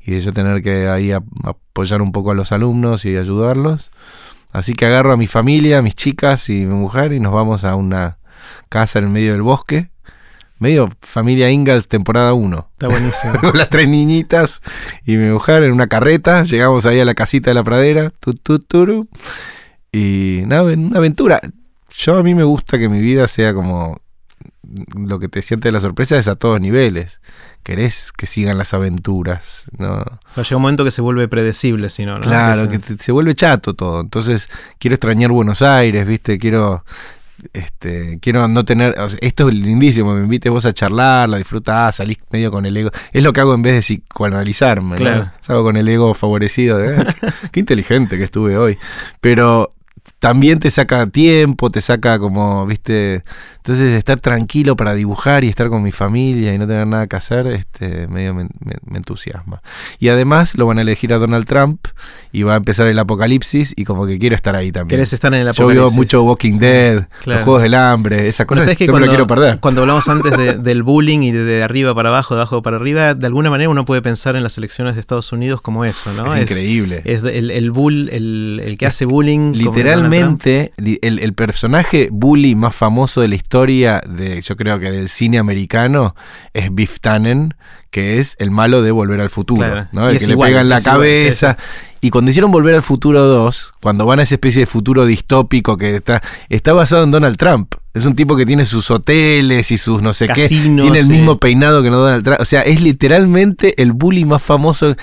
y 0.00 0.12
de 0.12 0.20
yo 0.20 0.32
tener 0.32 0.62
que 0.62 0.88
ahí 0.88 1.12
apoyar 1.12 2.02
un 2.02 2.10
poco 2.10 2.32
a 2.32 2.34
los 2.34 2.50
alumnos 2.52 3.04
y 3.04 3.16
ayudarlos. 3.16 3.90
Así 4.50 4.74
que 4.74 4.86
agarro 4.86 5.12
a 5.12 5.16
mi 5.16 5.26
familia, 5.26 5.78
a 5.78 5.82
mis 5.82 5.94
chicas 5.94 6.48
y 6.48 6.66
mi 6.66 6.74
mujer, 6.74 7.12
y 7.12 7.20
nos 7.20 7.32
vamos 7.32 7.64
a 7.64 7.76
una 7.76 8.18
casa 8.68 8.98
en 8.98 9.06
el 9.06 9.10
medio 9.10 9.32
del 9.32 9.42
bosque, 9.42 9.90
medio 10.62 10.88
familia 11.00 11.50
Ingalls 11.50 11.88
temporada 11.88 12.32
1. 12.32 12.68
Está 12.72 12.88
buenísimo. 12.88 13.34
Con 13.40 13.58
las 13.58 13.68
tres 13.68 13.88
niñitas 13.88 14.62
y 15.04 15.16
mi 15.16 15.26
mujer 15.26 15.64
en 15.64 15.72
una 15.72 15.88
carreta. 15.88 16.44
Llegamos 16.44 16.86
ahí 16.86 17.00
a 17.00 17.04
la 17.04 17.14
casita 17.14 17.50
de 17.50 17.54
la 17.54 17.64
pradera. 17.64 18.12
y 19.90 20.42
nada, 20.46 20.62
una 20.72 20.98
aventura. 20.98 21.40
Yo 21.94 22.16
a 22.16 22.22
mí 22.22 22.34
me 22.34 22.44
gusta 22.44 22.78
que 22.78 22.88
mi 22.88 23.00
vida 23.00 23.26
sea 23.28 23.52
como 23.52 24.00
lo 24.96 25.18
que 25.18 25.28
te 25.28 25.42
siente 25.42 25.68
de 25.68 25.72
la 25.72 25.80
sorpresa 25.80 26.16
es 26.16 26.28
a 26.28 26.36
todos 26.36 26.60
niveles. 26.60 27.20
Querés 27.64 28.12
que 28.12 28.26
sigan 28.26 28.56
las 28.56 28.72
aventuras, 28.72 29.64
¿no? 29.78 30.04
llega 30.36 30.56
un 30.56 30.62
momento 30.62 30.84
que 30.84 30.90
se 30.90 31.02
vuelve 31.02 31.28
predecible, 31.28 31.90
si 31.90 32.06
no, 32.06 32.20
Claro, 32.20 32.68
que, 32.68 32.78
se... 32.78 32.96
que 32.96 33.02
se 33.02 33.12
vuelve 33.12 33.34
chato 33.34 33.74
todo. 33.74 34.00
Entonces, 34.00 34.48
quiero 34.78 34.94
extrañar 34.94 35.30
Buenos 35.30 35.62
Aires, 35.62 36.06
¿viste? 36.06 36.38
Quiero 36.38 36.84
este, 37.52 38.18
quiero 38.20 38.46
no 38.48 38.64
tener, 38.64 38.94
esto 39.20 39.48
es 39.48 39.54
lindísimo, 39.54 40.14
me 40.14 40.20
invites 40.22 40.50
vos 40.50 40.66
a 40.66 40.72
charlar, 40.72 41.28
la 41.28 41.38
disfrutás, 41.38 41.96
salís 41.96 42.18
medio 42.30 42.50
con 42.50 42.66
el 42.66 42.76
ego. 42.76 42.90
Es 43.12 43.22
lo 43.22 43.32
que 43.32 43.40
hago 43.40 43.54
en 43.54 43.62
vez 43.62 43.74
de 43.74 43.80
psicoanalizarme, 43.80 44.96
claro. 44.96 45.32
¿no? 45.48 45.62
con 45.62 45.76
el 45.76 45.88
ego 45.88 46.14
favorecido, 46.14 46.78
de, 46.78 46.96
ah, 46.96 47.16
qué 47.50 47.60
inteligente 47.60 48.18
que 48.18 48.24
estuve 48.24 48.56
hoy. 48.56 48.78
Pero 49.20 49.74
también 50.22 50.60
te 50.60 50.70
saca 50.70 51.04
tiempo, 51.08 51.72
te 51.72 51.80
saca 51.80 52.16
como, 52.20 52.64
viste, 52.64 53.24
entonces 53.56 53.92
estar 53.92 54.20
tranquilo 54.20 54.76
para 54.76 54.94
dibujar 54.94 55.42
y 55.42 55.48
estar 55.48 55.68
con 55.68 55.82
mi 55.82 55.90
familia 55.90 56.54
y 56.54 56.58
no 56.58 56.66
tener 56.68 56.86
nada 56.86 57.08
que 57.08 57.16
hacer, 57.16 57.48
este, 57.48 58.06
medio 58.06 58.32
me, 58.32 58.46
entusiasma. 58.94 59.62
Y 59.98 60.10
además 60.10 60.54
lo 60.56 60.66
van 60.66 60.78
a 60.78 60.82
elegir 60.82 61.12
a 61.12 61.18
Donald 61.18 61.44
Trump 61.44 61.88
y 62.30 62.44
va 62.44 62.54
a 62.54 62.56
empezar 62.58 62.86
el 62.86 63.00
apocalipsis 63.00 63.74
y 63.76 63.82
como 63.82 64.06
que 64.06 64.20
quiero 64.20 64.36
estar 64.36 64.54
ahí 64.54 64.70
también. 64.70 64.90
¿Quieres 64.90 65.12
estar 65.12 65.34
en 65.34 65.40
el 65.40 65.48
apocalipsis? 65.48 65.74
Yo 65.76 65.88
veo 65.88 65.90
mucho 65.90 66.22
Walking 66.22 66.60
Dead, 66.60 67.04
los 67.24 67.42
Juegos 67.42 67.62
del 67.62 67.74
Hambre, 67.74 68.28
esa 68.28 68.46
cosa 68.46 68.70
es 68.70 68.78
que 68.78 68.86
cuando, 68.86 69.08
quiero 69.08 69.26
perder. 69.26 69.58
Cuando 69.58 69.80
hablamos 69.80 70.06
antes 70.08 70.62
del 70.62 70.84
bullying 70.84 71.22
y 71.22 71.32
de, 71.32 71.64
arriba 71.64 71.96
para 71.96 72.10
abajo, 72.10 72.36
de 72.36 72.42
abajo 72.42 72.62
para 72.62 72.76
arriba, 72.76 73.14
de 73.14 73.26
alguna 73.26 73.50
manera 73.50 73.68
uno 73.68 73.84
puede 73.84 74.02
pensar 74.02 74.36
en 74.36 74.44
las 74.44 74.56
elecciones 74.56 74.94
de 74.94 75.00
Estados 75.00 75.32
Unidos 75.32 75.60
como 75.62 75.84
eso, 75.84 76.12
¿no? 76.12 76.32
Es, 76.32 76.42
increíble. 76.42 77.02
Es 77.04 77.24
el, 77.24 77.50
el, 77.50 77.72
bull, 77.72 78.08
el, 78.08 78.76
que 78.78 78.86
hace 78.86 79.04
bullying. 79.04 79.54
Literalmente 79.54 80.11
el, 80.12 81.34
personaje 81.34 82.08
bully 82.10 82.54
más 82.54 82.74
famoso 82.74 83.20
de 83.20 83.28
la 83.28 83.34
historia 83.34 84.00
de, 84.06 84.40
yo 84.40 84.56
creo 84.56 84.78
que 84.78 84.90
del 84.90 85.08
cine 85.08 85.38
americano, 85.38 86.14
es 86.52 86.74
Biff 86.74 87.00
Tannen, 87.00 87.54
que 87.90 88.18
es 88.18 88.36
el 88.38 88.50
malo 88.50 88.82
de 88.82 88.90
Volver 88.90 89.20
al 89.20 89.30
Futuro, 89.30 89.86
¿no? 89.92 90.08
El 90.08 90.18
que 90.18 90.26
le 90.26 90.36
pega 90.36 90.62
en 90.62 90.68
la 90.68 90.80
cabeza. 90.80 91.56
Y 92.00 92.10
cuando 92.10 92.30
hicieron 92.30 92.50
Volver 92.50 92.74
al 92.74 92.82
Futuro 92.82 93.20
2, 93.20 93.74
cuando 93.80 94.06
van 94.06 94.18
a 94.18 94.22
esa 94.22 94.34
especie 94.34 94.60
de 94.60 94.66
futuro 94.66 95.06
distópico 95.06 95.76
que 95.76 95.96
está, 95.96 96.20
está 96.48 96.72
basado 96.72 97.04
en 97.04 97.10
Donald 97.10 97.36
Trump. 97.36 97.74
Es 97.94 98.06
un 98.06 98.16
tipo 98.16 98.34
que 98.34 98.46
tiene 98.46 98.64
sus 98.64 98.90
hoteles 98.90 99.70
y 99.70 99.76
sus 99.76 100.02
no 100.02 100.12
sé 100.12 100.26
qué. 100.28 100.48
Tiene 100.48 100.98
el 100.98 101.08
mismo 101.08 101.38
peinado 101.38 101.82
que 101.82 101.90
no 101.90 101.98
Donald 101.98 102.24
Trump. 102.24 102.40
O 102.40 102.44
sea, 102.44 102.62
es 102.62 102.80
literalmente 102.80 103.80
el 103.80 103.92
bully 103.92 104.24
más 104.24 104.42
famoso. 104.42 104.96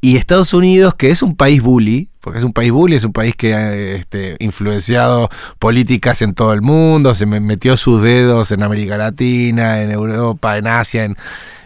Y 0.00 0.16
Estados 0.16 0.52
Unidos, 0.52 0.94
que 0.94 1.10
es 1.10 1.22
un 1.22 1.36
país 1.36 1.62
bully, 1.62 2.10
porque 2.22 2.38
es 2.38 2.44
un 2.44 2.52
país 2.52 2.70
bully, 2.70 2.96
es 2.96 3.04
un 3.04 3.12
país 3.12 3.34
que 3.36 3.54
ha 3.54 3.74
este, 3.74 4.36
influenciado 4.38 5.28
políticas 5.58 6.22
en 6.22 6.34
todo 6.34 6.52
el 6.52 6.62
mundo, 6.62 7.14
se 7.14 7.26
metió 7.26 7.76
sus 7.76 8.00
dedos 8.00 8.52
en 8.52 8.62
América 8.62 8.96
Latina, 8.96 9.82
en 9.82 9.90
Europa, 9.90 10.56
en 10.56 10.68
Asia, 10.68 11.12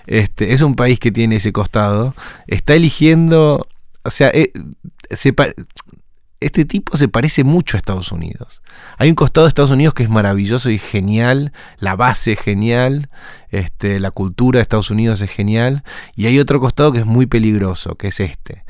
este, 0.07 0.55
es 0.55 0.63
un 0.63 0.75
país 0.75 0.99
que 0.99 1.13
tiene 1.13 1.37
ese 1.37 1.53
costado, 1.53 2.15
está 2.47 2.75
eligiendo, 2.75 3.69
o 4.03 4.11
sea, 4.11 4.31
eh, 4.31 4.51
este 6.41 6.65
tipo 6.65 6.97
se 6.97 7.09
parece 7.09 7.45
mucho 7.45 7.77
a 7.77 7.79
Estados 7.79 8.11
Unidos. 8.13 8.63
Hay 8.99 9.11
un 9.11 9.15
costado 9.15 9.47
de 9.47 9.49
Estados 9.49 9.71
Unidos 9.71 9.95
que 9.95 10.05
es 10.05 10.11
maravilloso 10.11 10.71
y 10.71 10.79
genial, 10.79 11.53
la 11.79 11.97
base 11.97 12.33
es 12.33 12.41
genial, 12.41 13.11
este, 13.51 14.01
la 14.01 14.11
cultura 14.11 14.59
de 14.59 14.63
Estados 14.63 14.91
Unidos 14.91 15.21
es 15.21 15.31
genial, 15.31 15.83
y 16.15 16.27
hay 16.27 16.39
otro 16.39 16.61
costado 16.61 16.93
que 16.93 17.01
es 17.01 17.07
muy 17.07 17.27
peligroso, 17.27 17.97
que 17.97 18.09
es 18.09 18.21
este. 18.21 18.65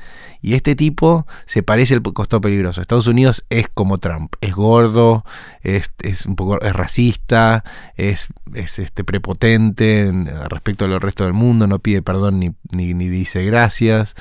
Y 0.46 0.54
este 0.54 0.76
tipo 0.76 1.26
se 1.44 1.64
parece 1.64 1.94
al 1.94 2.02
costado 2.02 2.40
peligroso. 2.40 2.80
Estados 2.80 3.08
Unidos 3.08 3.44
es 3.50 3.68
como 3.68 3.98
Trump, 3.98 4.36
es 4.40 4.54
gordo, 4.54 5.24
es, 5.64 5.90
un 6.24 6.36
poco 6.36 6.60
es 6.60 6.72
racista, 6.72 7.64
es, 7.96 8.28
es 8.54 8.78
este 8.78 9.02
prepotente 9.02 10.08
respecto 10.48 10.84
al 10.84 11.00
resto 11.00 11.24
del 11.24 11.32
mundo, 11.32 11.66
no 11.66 11.80
pide 11.80 12.00
perdón 12.00 12.38
ni, 12.38 12.54
ni, 12.70 12.94
ni 12.94 13.08
dice 13.08 13.44
gracias. 13.44 14.14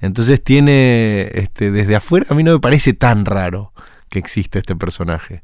Entonces 0.00 0.42
tiene, 0.42 1.30
este, 1.34 1.70
desde 1.70 1.94
afuera 1.94 2.26
a 2.28 2.34
mí 2.34 2.42
no 2.42 2.54
me 2.54 2.58
parece 2.58 2.92
tan 2.92 3.24
raro 3.24 3.72
que 4.08 4.18
existe 4.18 4.58
este 4.58 4.74
personaje. 4.74 5.42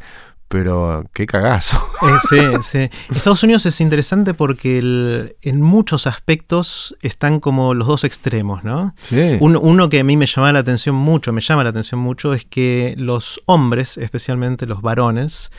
Pero 0.55 1.03
qué 1.13 1.27
cagazo. 1.27 1.77
Eh, 2.03 2.17
sí, 2.29 2.39
sí. 2.63 2.91
Estados 3.13 3.43
Unidos 3.43 3.67
es 3.67 3.81
interesante 3.81 4.35
porque 4.35 4.79
el- 4.79 5.35
en 5.43 5.61
muchos 5.61 6.07
aspectos 6.07 6.95
están 7.03 7.41
como 7.41 7.75
los 7.75 7.89
dos 7.89 8.05
extremos, 8.05 8.63
¿no? 8.63 8.95
Sí. 9.01 9.37
Un- 9.41 9.57
uno 9.57 9.89
que 9.89 9.99
a 9.99 10.05
mí 10.05 10.17
me 10.17 10.27
llama 10.27 10.53
la 10.53 10.61
atención 10.61 10.95
mucho, 10.95 11.33
me 11.33 11.41
llama 11.41 11.65
la 11.65 11.71
atención 11.71 11.99
mucho, 12.01 12.35
es 12.35 12.45
que 12.45 12.95
los 12.99 13.43
hombres, 13.47 13.99
especialmente 13.99 14.67
los 14.67 14.81
varones, 14.81 15.51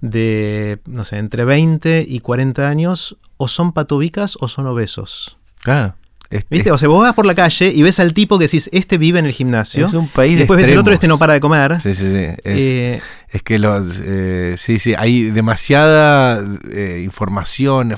de, 0.00 0.78
no 0.86 1.04
sé, 1.04 1.18
entre 1.18 1.44
20 1.44 2.06
y 2.08 2.20
40 2.20 2.68
años, 2.70 3.18
o 3.36 3.48
son 3.48 3.72
patobicas 3.72 4.38
o 4.40 4.48
son 4.48 4.66
obesos. 4.66 5.36
Claro. 5.62 5.94
Este- 6.30 6.46
¿Viste? 6.54 6.70
O 6.72 6.76
sea, 6.76 6.88
vos 6.90 7.00
vas 7.02 7.14
por 7.14 7.24
la 7.24 7.34
calle 7.34 7.72
y 7.74 7.82
ves 7.82 7.98
al 8.00 8.12
tipo 8.12 8.38
que 8.38 8.44
decís, 8.44 8.68
este 8.72 8.98
vive 8.98 9.18
en 9.18 9.24
el 9.26 9.32
gimnasio. 9.32 9.86
Es 9.86 9.94
un 9.94 10.08
país 10.08 10.32
y 10.32 10.34
de 10.34 10.38
después 10.40 10.58
ves 10.58 10.68
el 10.68 10.76
otro, 10.78 10.92
este 10.92 11.08
no 11.08 11.18
para 11.18 11.32
de 11.32 11.40
comer. 11.40 11.80
Sí, 11.80 11.94
sí, 11.94 12.10
sí. 12.10 12.16
Es, 12.44 12.62
Eh, 12.62 13.00
es 13.30 13.42
que 13.42 13.58
los. 13.58 14.02
eh, 14.04 14.54
sí, 14.58 14.78
sí. 14.78 14.94
Hay 14.98 15.30
demasiada 15.30 16.44
eh, 16.70 17.00
información. 17.02 17.96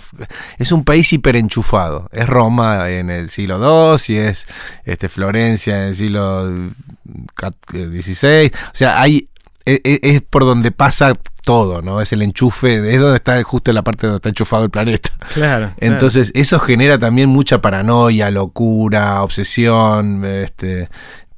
Es 0.58 0.70
un 0.70 0.84
país 0.84 1.12
hiperenchufado. 1.12 2.08
Es 2.12 2.28
Roma 2.28 2.88
en 2.90 3.10
el 3.10 3.30
siglo 3.30 3.58
II 3.96 4.14
y 4.14 4.18
es 4.18 4.46
este, 4.84 5.08
Florencia 5.08 5.76
en 5.78 5.82
el 5.88 5.96
siglo 5.96 6.70
XVI. 7.70 8.50
O 8.72 8.74
sea, 8.76 9.00
hay. 9.00 9.28
e- 9.66 9.80
e- 9.84 10.00
Es, 10.02 10.22
por 10.22 10.44
donde 10.44 10.70
pasa 10.72 11.14
todo, 11.42 11.82
¿no? 11.82 12.00
Es 12.00 12.12
el 12.12 12.22
enchufe, 12.22 12.94
es 12.94 13.00
donde 13.00 13.16
está 13.16 13.42
justo 13.42 13.72
la 13.72 13.82
parte 13.82 14.06
donde 14.06 14.16
está 14.18 14.28
enchufado 14.28 14.64
el 14.64 14.70
planeta. 14.70 15.10
claro. 15.34 15.72
Entonces, 15.78 16.32
eso 16.34 16.58
genera 16.58 16.98
también 16.98 17.28
mucha 17.28 17.60
paranoia, 17.60 18.30
locura, 18.30 19.22
obsesión. 19.22 20.24
Este, 20.24 20.88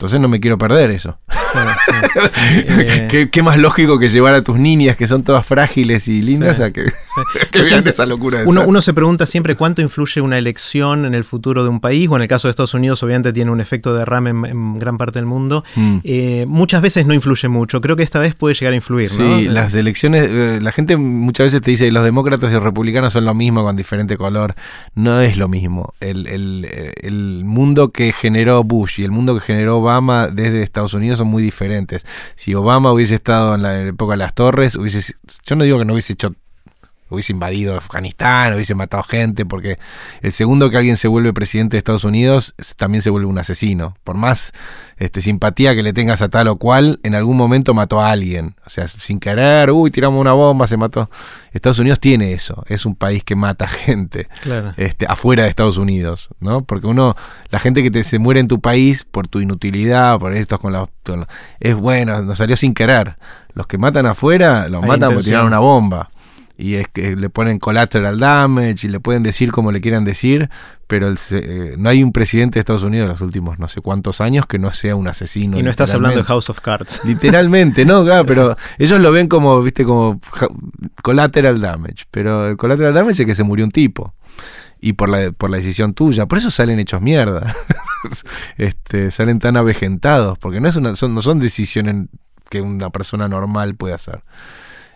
entonces 0.03 0.21
no 0.21 0.29
me 0.29 0.41
quiero 0.41 0.59
perder 0.59 0.91
eso. 0.91 1.19
claro, 1.53 1.71
sí, 1.87 1.93
sí. 2.13 2.19
Eh, 2.53 3.09
¿Qué, 3.11 3.31
qué 3.31 3.43
más 3.43 3.57
lógico 3.59 3.99
que 3.99 4.09
llevar 4.09 4.35
a 4.35 4.43
tus 4.43 4.59
niñas, 4.59 4.97
que 4.97 5.07
son 5.07 5.23
todas 5.23 5.47
frágiles 5.47 6.09
y 6.09 6.21
lindas, 6.23 6.57
Sí. 6.57 6.63
a 6.65 6.71
que, 6.73 6.83
vean 7.53 7.65
siempre- 7.65 7.91
esa 7.93 8.05
locura 8.07 8.41
de 8.41 8.47
Uno, 8.47 8.65
uno 8.67 8.81
se 8.81 8.93
pregunta 8.95 9.27
siempre 9.27 9.55
cuánto 9.57 9.81
influye 9.83 10.21
una 10.21 10.39
elección 10.39 11.05
en 11.05 11.15
el 11.15 11.25
futuro 11.25 11.63
de 11.63 11.69
un 11.71 11.81
país, 11.81 12.09
o 12.11 12.17
en 12.17 12.23
el 12.23 12.29
caso 12.29 12.49
de 12.49 12.51
Estados 12.51 12.75
Unidos, 12.75 13.03
obviamente 13.03 13.33
tiene 13.33 13.51
un 13.51 13.61
efecto 13.61 13.93
de 13.93 14.01
derrame 14.01 14.31
en, 14.31 14.45
en 14.47 14.79
gran 14.79 14.99
parte 14.99 15.19
del 15.19 15.27
mundo. 15.27 15.63
Mm. 15.77 15.99
Eh, 16.05 16.45
muchas 16.49 16.83
veces 16.83 17.07
no 17.07 17.15
influye 17.15 17.49
mucho, 17.49 17.81
creo 17.81 17.97
que 17.97 18.03
esta 18.03 18.19
vez 18.19 18.35
puede 18.35 18.55
llegar 18.55 18.73
a 18.73 18.77
influir. 18.77 19.09
Sí, 19.09 19.23
Eh, 19.23 19.49
las 19.49 19.75
elecciones, 19.75 20.27
eh, 20.29 20.59
la 20.61 20.73
gente 20.73 20.97
muchas 20.97 21.47
veces 21.47 21.63
te 21.63 21.71
dice 21.71 21.91
los 21.93 22.05
demócratas 22.05 22.51
y 22.51 22.55
los 22.55 22.63
republicanos 22.63 23.13
son 23.13 23.25
lo 23.25 23.35
mismo 23.35 23.63
con 23.63 23.77
diferente 23.77 24.17
color. 24.17 24.55
No 24.95 25.21
es 25.21 25.37
lo 25.37 25.49
mismo. 25.49 25.95
El, 26.01 26.27
el- 26.27 26.93
el 27.03 27.43
mundo 27.45 27.91
que 27.91 28.13
generó 28.13 28.65
Bush 28.65 29.01
y 29.01 29.05
el 29.05 29.11
mundo 29.11 29.35
que 29.35 29.41
generó 29.41 29.79
Obama 29.79 29.92
desde 30.33 30.63
Estados 30.63 30.95
Unidos 30.95 31.19
son 31.19 31.29
muy 31.29 31.43
diferentes. 31.43 32.05
Si 32.35 32.55
Obama 32.55 32.93
hubiese 32.93 33.15
estado 33.15 33.55
en 33.55 33.63
la 33.63 33.81
época 33.81 34.13
de 34.13 34.19
las 34.19 34.35
torres, 34.35 34.77
hubiese, 34.77 35.15
yo 35.45 35.57
no 35.57 35.65
digo 35.65 35.79
que 35.79 35.85
no 35.85 35.93
hubiese 35.93 36.15
hecho 36.15 36.35
hubiese 37.13 37.33
invadido 37.33 37.77
Afganistán, 37.77 38.55
hubiese 38.55 38.75
matado 38.75 39.03
gente, 39.03 39.45
porque 39.47 39.79
el 40.23 40.33
segundo 40.33 40.71
que 40.71 40.77
alguien 40.79 40.97
se 40.97 41.09
vuelve 41.09 41.33
presidente 41.33 41.77
de 41.77 41.79
Estados 41.79 42.05
Unidos 42.05 42.55
también 42.77 43.03
se 43.03 43.11
vuelve 43.11 43.27
un 43.27 43.39
asesino. 43.39 43.97
Por 44.05 44.17
más 44.17 44.53
este, 44.97 45.21
simpatía 45.21 45.75
que 45.75 45.83
le 45.83 45.93
tengas 45.93 46.23
a 46.23 46.29
tal 46.29 46.49
o 46.49 46.57
cual, 46.57 47.01
en 47.03 47.15
algún 47.15 47.37
momento 47.37 47.75
mató 47.75 48.01
a 48.01 48.11
alguien. 48.11 48.55
O 48.67 48.71
sea, 48.71 48.87
sin 48.89 49.19
querer, 49.21 49.71
uy, 49.71 49.91
tiramos 49.91 50.21
una 50.21 50.33
bomba, 50.33 50.67
se 50.67 50.77
mató. 50.77 51.11
Estados 51.53 51.79
Unidos 51.79 52.01
tiene 52.01 52.33
eso, 52.33 52.65
es 52.69 52.87
un 52.87 52.95
país 52.95 53.23
que 53.25 53.35
mata 53.37 53.69
gente 53.69 54.29
Claro. 54.43 54.73
este, 54.77 55.07
afuera 55.07 55.43
de 55.43 55.49
Estados 55.51 55.77
Unidos, 55.79 56.29
¿no? 56.41 56.65
Porque 56.65 56.87
uno, 56.87 57.15
la 57.51 57.59
gente 57.59 57.83
que 57.83 57.91
te, 57.91 58.05
se 58.05 58.19
muere 58.19 58.41
en 58.41 58.49
tu 58.49 58.61
país 58.61 59.05
por 59.05 59.29
tu 59.29 59.41
inutilidad, 59.41 60.19
por 60.19 60.33
estos 60.35 60.59
con 60.61 60.73
la, 60.73 60.89
con- 61.05 61.27
es 61.61 61.75
bueno, 61.75 62.23
nos 62.23 62.39
salió 62.39 62.57
sin 62.57 62.73
querer. 62.75 63.17
Los 63.55 63.67
que 63.67 63.77
matan 63.77 64.07
afuera, 64.07 64.67
los 64.69 64.83
Hay 64.83 64.89
matan 64.89 65.11
porque 65.11 65.13
intención. 65.15 65.25
tiraron 65.25 65.47
una 65.49 65.59
bomba. 65.59 66.11
Y 66.63 66.77
es 66.77 66.87
que 66.87 67.17
le 67.17 67.29
ponen 67.29 67.59
collateral 67.59 68.21
damage 68.21 68.87
y 68.87 68.89
le 68.89 69.01
pueden 69.01 69.25
decir 69.25 69.51
como 69.51 69.73
le 69.73 69.81
quieran 69.81 70.05
decir, 70.05 70.49
pero 70.87 71.09
el 71.09 71.19
eh, 71.33 71.75
no 71.77 71.89
hay 71.89 72.05
un 72.05 72.13
presidente 72.13 72.55
de 72.55 72.61
Estados 72.61 72.85
Unidos 72.85 73.07
en 73.07 73.09
los 73.09 73.21
últimos 73.21 73.59
no 73.59 73.67
sé 73.67 73.81
cuántos 73.81 74.21
años 74.21 74.47
que 74.47 74.61
no 74.61 74.71
sea 74.71 74.95
un 74.95 75.09
asesino. 75.09 75.59
y 75.59 75.65
no 75.65 75.73
estás 75.73 75.93
hablando 75.93 76.19
de. 76.19 76.25
House 76.25 76.51
of 76.51 76.61
Cards. 76.61 77.01
Literalmente, 77.05 77.85
no, 77.85 78.05
claro, 78.05 78.25
pero 78.27 78.57
ellos 78.79 79.01
lo 79.01 79.11
ven 79.11 79.27
como, 79.27 79.61
viste, 79.61 79.85
como 79.85 80.21
collateral 81.03 81.61
damage. 81.61 82.05
Pero 82.13 82.51
el 82.51 82.57
collateral 82.57 82.95
damage 82.95 83.23
es 83.23 83.27
que 83.27 83.35
se 83.35 83.43
murió 83.43 83.65
un 83.65 83.73
tipo. 83.73 84.15
Y 84.81 84.93
por 84.93 85.09
la, 85.09 85.33
por 85.33 85.51
la 85.51 85.57
decisión 85.57 85.95
tuya. 85.95 86.27
Por 86.27 86.39
eso 86.39 86.49
salen 86.53 86.79
hechos 86.79 87.03
mierda. 87.03 87.57
este, 88.57 89.11
salen 89.11 89.41
tan 89.41 89.57
avejentados. 89.57 90.39
Porque 90.39 90.61
no, 90.61 90.69
es 90.69 90.77
una, 90.77 90.95
son, 90.95 91.13
no 91.13 91.23
son 91.23 91.41
decisiones 91.41 92.07
que 92.51 92.61
una 92.61 92.91
persona 92.91 93.27
normal 93.27 93.75
puede 93.75 93.95
hacer. 93.95 94.21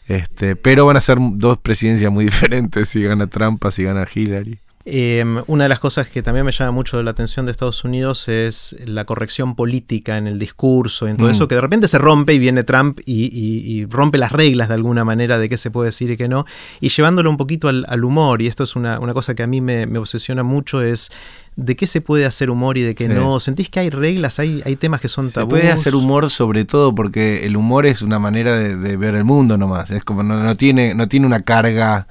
Este, 0.06 0.56
pero 0.56 0.86
van 0.86 0.96
a 0.96 1.00
ser 1.00 1.18
dos 1.20 1.58
presidencias 1.58 2.12
muy 2.12 2.24
diferentes 2.26 2.88
si 2.88 3.02
gana 3.02 3.26
Trump, 3.26 3.64
si 3.70 3.84
gana 3.84 4.06
Hillary. 4.12 4.60
Eh, 4.88 5.24
una 5.48 5.64
de 5.64 5.68
las 5.68 5.80
cosas 5.80 6.06
que 6.06 6.22
también 6.22 6.46
me 6.46 6.52
llama 6.52 6.70
mucho 6.70 7.02
la 7.02 7.10
atención 7.10 7.44
de 7.44 7.50
Estados 7.50 7.82
Unidos 7.82 8.28
es 8.28 8.76
la 8.86 9.04
corrección 9.04 9.56
política 9.56 10.16
en 10.16 10.28
el 10.28 10.38
discurso, 10.38 11.08
en 11.08 11.16
todo 11.16 11.26
Mm. 11.26 11.32
eso, 11.32 11.48
que 11.48 11.56
de 11.56 11.60
repente 11.60 11.88
se 11.88 11.98
rompe 11.98 12.34
y 12.34 12.38
viene 12.38 12.62
Trump 12.62 13.00
y, 13.04 13.24
y- 13.24 13.80
y 13.80 13.84
rompe 13.86 14.16
las 14.16 14.30
reglas 14.30 14.68
de 14.68 14.74
alguna 14.74 15.04
manera 15.04 15.38
de 15.38 15.48
qué 15.48 15.58
se 15.58 15.72
puede 15.72 15.88
decir 15.88 16.12
y 16.12 16.16
qué 16.16 16.28
no, 16.28 16.44
y 16.80 16.90
llevándolo 16.90 17.28
un 17.30 17.36
poquito 17.36 17.68
al, 17.68 17.84
al 17.88 18.04
humor, 18.04 18.40
y 18.42 18.46
esto 18.46 18.62
es 18.62 18.76
una, 18.76 19.00
una 19.00 19.12
cosa 19.12 19.34
que 19.34 19.42
a 19.42 19.48
mí 19.48 19.60
me, 19.60 19.86
me 19.86 19.98
obsesiona 19.98 20.44
mucho, 20.44 20.80
es 20.82 21.10
de 21.56 21.74
qué 21.74 21.88
se 21.88 22.00
puede 22.00 22.24
hacer 22.24 22.48
humor 22.48 22.78
y 22.78 22.82
de 22.82 22.94
qué 22.94 23.08
Sí. 23.08 23.12
no. 23.12 23.40
¿Sentís 23.40 23.68
que 23.70 23.80
hay 23.80 23.90
reglas, 23.90 24.38
hay, 24.38 24.62
hay 24.64 24.76
temas 24.76 25.00
que 25.00 25.08
son 25.08 25.26
Se 25.26 25.34
tabús? 25.34 25.50
puede 25.50 25.72
hacer 25.72 25.96
humor 25.96 26.30
sobre 26.30 26.64
todo 26.64 26.94
porque 26.94 27.44
el 27.44 27.56
humor 27.56 27.86
es 27.86 28.02
una 28.02 28.20
manera 28.20 28.56
de, 28.56 28.76
de 28.76 28.96
ver 28.96 29.16
el 29.16 29.24
mundo 29.24 29.58
nomás. 29.58 29.90
Es 29.90 30.04
como 30.04 30.22
no, 30.22 30.40
no 30.40 30.54
tiene, 30.56 30.94
no 30.94 31.08
tiene 31.08 31.26
una 31.26 31.40
carga, 31.40 32.06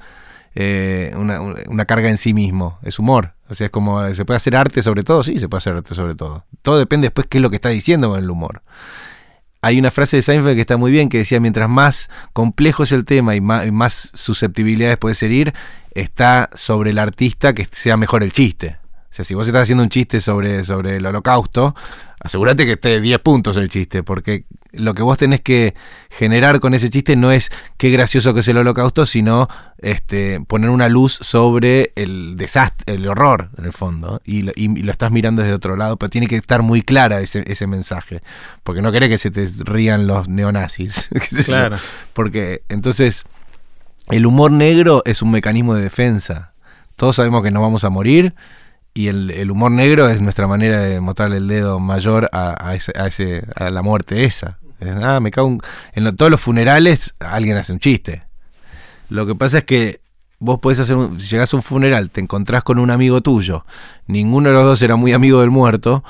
eh, 0.58 1.12
una, 1.14 1.40
una 1.40 1.84
carga 1.84 2.08
en 2.08 2.16
sí 2.16 2.32
mismo. 2.32 2.78
Es 2.82 2.98
humor. 2.98 3.34
O 3.48 3.54
sea, 3.54 3.66
es 3.66 3.70
como, 3.70 4.02
¿se 4.14 4.24
puede 4.24 4.36
hacer 4.36 4.56
arte 4.56 4.82
sobre 4.82 5.04
todo? 5.04 5.22
Sí, 5.22 5.38
se 5.38 5.48
puede 5.48 5.58
hacer 5.58 5.74
arte 5.74 5.94
sobre 5.94 6.14
todo. 6.14 6.44
Todo 6.62 6.78
depende 6.78 7.06
después 7.06 7.26
qué 7.28 7.38
es 7.38 7.42
lo 7.42 7.50
que 7.50 7.56
está 7.56 7.68
diciendo 7.68 8.08
con 8.08 8.18
el 8.18 8.30
humor. 8.30 8.62
Hay 9.60 9.78
una 9.78 9.90
frase 9.90 10.16
de 10.16 10.22
Seinfeld 10.22 10.54
que 10.54 10.62
está 10.62 10.76
muy 10.76 10.90
bien 10.90 11.08
que 11.08 11.18
decía, 11.18 11.40
mientras 11.40 11.68
más 11.68 12.08
complejo 12.32 12.84
es 12.84 12.92
el 12.92 13.04
tema 13.04 13.36
y 13.36 13.40
más, 13.40 13.66
y 13.66 13.70
más 13.70 14.10
susceptibilidades 14.14 14.96
puede 14.96 15.16
herir, 15.20 15.52
está 15.92 16.50
sobre 16.54 16.90
el 16.90 16.98
artista 16.98 17.52
que 17.52 17.66
sea 17.66 17.96
mejor 17.96 18.22
el 18.22 18.32
chiste. 18.32 18.78
O 18.94 19.16
sea, 19.16 19.24
si 19.24 19.34
vos 19.34 19.46
estás 19.46 19.64
haciendo 19.64 19.82
un 19.82 19.90
chiste 19.90 20.20
sobre, 20.20 20.64
sobre 20.64 20.96
el 20.96 21.06
holocausto, 21.06 21.74
asegúrate 22.20 22.64
que 22.66 22.72
esté 22.72 22.88
de 22.88 23.00
10 23.00 23.18
puntos 23.20 23.56
el 23.56 23.68
chiste, 23.68 24.02
porque 24.02 24.44
lo 24.72 24.94
que 24.94 25.02
vos 25.02 25.18
tenés 25.18 25.40
que 25.40 25.74
generar 26.10 26.60
con 26.60 26.74
ese 26.74 26.90
chiste 26.90 27.16
no 27.16 27.32
es 27.32 27.50
qué 27.76 27.90
gracioso 27.90 28.34
que 28.34 28.40
es 28.40 28.48
el 28.48 28.58
holocausto, 28.58 29.06
sino 29.06 29.48
este, 29.78 30.40
poner 30.40 30.70
una 30.70 30.88
luz 30.88 31.18
sobre 31.20 31.92
el 31.96 32.36
desastre, 32.36 32.94
el 32.94 33.06
horror, 33.06 33.50
en 33.58 33.64
el 33.64 33.72
fondo, 33.72 34.20
y 34.24 34.42
lo, 34.42 34.52
y 34.54 34.68
lo 34.68 34.92
estás 34.92 35.10
mirando 35.10 35.42
desde 35.42 35.54
otro 35.54 35.76
lado, 35.76 35.96
pero 35.96 36.10
tiene 36.10 36.26
que 36.26 36.36
estar 36.36 36.62
muy 36.62 36.82
clara 36.82 37.20
ese, 37.20 37.44
ese 37.46 37.66
mensaje, 37.66 38.22
porque 38.62 38.82
no 38.82 38.92
querés 38.92 39.08
que 39.08 39.18
se 39.18 39.30
te 39.30 39.46
rían 39.64 40.06
los 40.06 40.28
neonazis. 40.28 41.08
Claro. 41.46 41.76
Porque 42.12 42.62
entonces 42.68 43.24
el 44.08 44.26
humor 44.26 44.50
negro 44.50 45.02
es 45.04 45.22
un 45.22 45.30
mecanismo 45.30 45.74
de 45.74 45.82
defensa. 45.82 46.52
Todos 46.96 47.16
sabemos 47.16 47.42
que 47.42 47.50
nos 47.50 47.62
vamos 47.62 47.84
a 47.84 47.90
morir 47.90 48.34
y 48.96 49.08
el, 49.08 49.30
el 49.30 49.50
humor 49.50 49.72
negro 49.72 50.08
es 50.08 50.22
nuestra 50.22 50.46
manera 50.46 50.80
de 50.80 51.00
mostrarle 51.00 51.36
el 51.36 51.48
dedo 51.48 51.78
mayor 51.78 52.30
a, 52.32 52.56
a 52.58 52.74
ese, 52.74 52.92
a, 52.96 53.06
ese, 53.06 53.44
a 53.54 53.68
la 53.68 53.82
muerte 53.82 54.24
esa. 54.24 54.58
Es, 54.80 54.88
ah, 54.88 55.20
me 55.20 55.30
cago 55.30 55.48
en, 55.48 55.60
en 56.06 56.16
todos 56.16 56.30
los 56.30 56.40
funerales 56.40 57.14
alguien 57.20 57.58
hace 57.58 57.74
un 57.74 57.78
chiste. 57.78 58.22
Lo 59.10 59.26
que 59.26 59.34
pasa 59.34 59.58
es 59.58 59.64
que 59.64 60.00
vos 60.38 60.60
podés 60.60 60.80
hacer 60.80 60.96
un, 60.96 61.20
si 61.20 61.28
llegás 61.28 61.52
a 61.52 61.58
un 61.58 61.62
funeral, 61.62 62.10
te 62.10 62.22
encontrás 62.22 62.64
con 62.64 62.78
un 62.78 62.90
amigo 62.90 63.20
tuyo, 63.20 63.66
ninguno 64.06 64.48
de 64.48 64.54
los 64.54 64.64
dos 64.64 64.80
era 64.80 64.96
muy 64.96 65.12
amigo 65.12 65.42
del 65.42 65.50
muerto, 65.50 66.02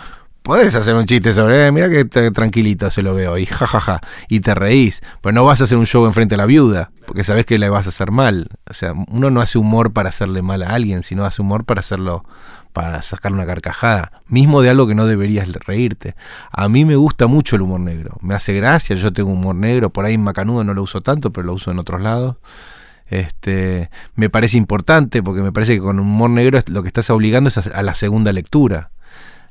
podés 0.47 0.77
hacer 0.77 0.95
un 0.95 1.07
chiste 1.07 1.33
sobre, 1.33 1.67
eh, 1.67 1.73
mira 1.73 1.91
que 1.91 2.05
tranquilito 2.05 2.89
se 2.93 3.03
lo 3.03 3.15
veo, 3.15 3.37
y 3.37 3.47
jajaja, 3.47 4.01
y 4.29 4.39
te 4.41 4.55
reís, 4.55 5.03
pero 5.21 5.33
no 5.33 5.45
vas 5.45 5.61
a 5.61 5.65
hacer 5.65 5.77
un 5.77 5.87
show 5.87 6.07
enfrente 6.07 6.37
a 6.37 6.39
la 6.39 6.47
viuda, 6.47 6.93
porque 7.05 7.25
sabés 7.25 7.47
que 7.47 7.59
le 7.59 7.69
vas 7.69 7.87
a 7.87 7.89
hacer 7.89 8.13
mal. 8.13 8.49
O 8.71 8.75
sea, 8.75 8.93
uno 9.09 9.31
no 9.31 9.41
hace 9.41 9.59
humor 9.59 9.93
para 9.93 10.11
hacerle 10.11 10.43
mal 10.43 10.63
a 10.63 10.69
alguien, 10.69 11.03
sino 11.03 11.25
hace 11.25 11.43
humor 11.43 11.65
para 11.65 11.81
hacerlo, 11.81 12.25
para 12.77 13.01
sacar 13.01 13.33
una 13.33 13.47
carcajada, 13.47 14.21
mismo 14.27 14.61
de 14.61 14.69
algo 14.69 14.87
que 14.87 14.95
no 14.95 15.07
deberías 15.07 15.51
reírte. 15.65 16.15
A 16.51 16.69
mí 16.69 16.85
me 16.85 16.95
gusta 16.95 17.27
mucho 17.27 17.57
el 17.57 17.63
humor 17.63 17.81
negro, 17.81 18.19
me 18.21 18.35
hace 18.35 18.53
gracia, 18.53 18.95
yo 18.97 19.15
tengo 19.15 19.31
humor 19.31 19.55
negro, 19.55 19.89
por 19.89 20.05
ahí 20.05 20.13
en 20.13 20.23
Macanudo 20.23 20.63
no 20.63 20.75
lo 20.75 20.83
uso 20.83 21.01
tanto, 21.01 21.33
pero 21.33 21.47
lo 21.47 21.55
uso 21.55 21.71
en 21.71 21.79
otros 21.79 22.03
lados. 22.03 22.37
Este, 23.07 23.89
me 24.15 24.29
parece 24.29 24.59
importante 24.59 25.23
porque 25.23 25.41
me 25.41 25.53
parece 25.53 25.77
que 25.77 25.81
con 25.81 25.99
humor 25.99 26.29
negro 26.29 26.61
lo 26.67 26.83
que 26.83 26.89
estás 26.89 27.09
obligando 27.09 27.49
es 27.49 27.57
a, 27.57 27.83
la 27.83 27.95
segunda 27.95 28.31
lectura. 28.31 28.91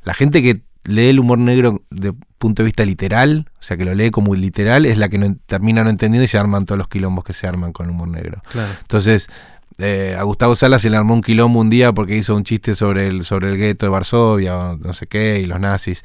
La 0.04 0.14
gente 0.14 0.44
que 0.44 0.62
lee 0.84 1.08
el 1.08 1.20
humor 1.20 1.40
negro 1.40 1.82
de 1.90 2.14
punto 2.38 2.62
de 2.62 2.66
vista 2.66 2.86
literal, 2.86 3.50
o 3.60 3.64
sea, 3.64 3.76
que 3.76 3.86
lo 3.86 3.96
lee 3.96 4.12
como 4.12 4.36
literal, 4.36 4.86
es 4.86 5.00
la 5.00 5.10
que 5.10 5.18
no 5.18 5.36
termina 5.48 5.84
no 5.84 5.90
entendiendo 5.90 6.26
y 6.26 6.28
se 6.28 6.38
arman 6.38 6.66
todos 6.66 6.78
los 6.78 6.90
quilombos 6.90 7.24
que 7.24 7.34
se 7.34 7.48
arman 7.48 7.74
con 7.74 7.88
el 7.88 7.92
humor 7.94 8.10
negro. 8.10 8.44
Claro. 8.52 8.72
Entonces, 8.82 9.32
eh, 9.78 10.16
a 10.18 10.24
Gustavo 10.24 10.56
Salas 10.56 10.82
se 10.82 10.90
le 10.90 10.98
armó 10.98 11.14
un 11.14 11.22
quilombo 11.22 11.60
un 11.60 11.70
día 11.70 11.94
porque 11.94 12.16
hizo 12.16 12.36
un 12.36 12.44
chiste 12.44 12.76
sobre 12.76 13.08
el, 13.08 13.24
sobre 13.24 13.50
el 13.50 13.58
gueto 13.58 13.86
de 13.86 13.90
Varsovia 13.90 14.58
o 14.58 14.78
no 14.78 14.94
sé 14.94 15.08
qué 15.08 15.40
y 15.40 15.46
los 15.46 15.60
nazis. 15.60 16.04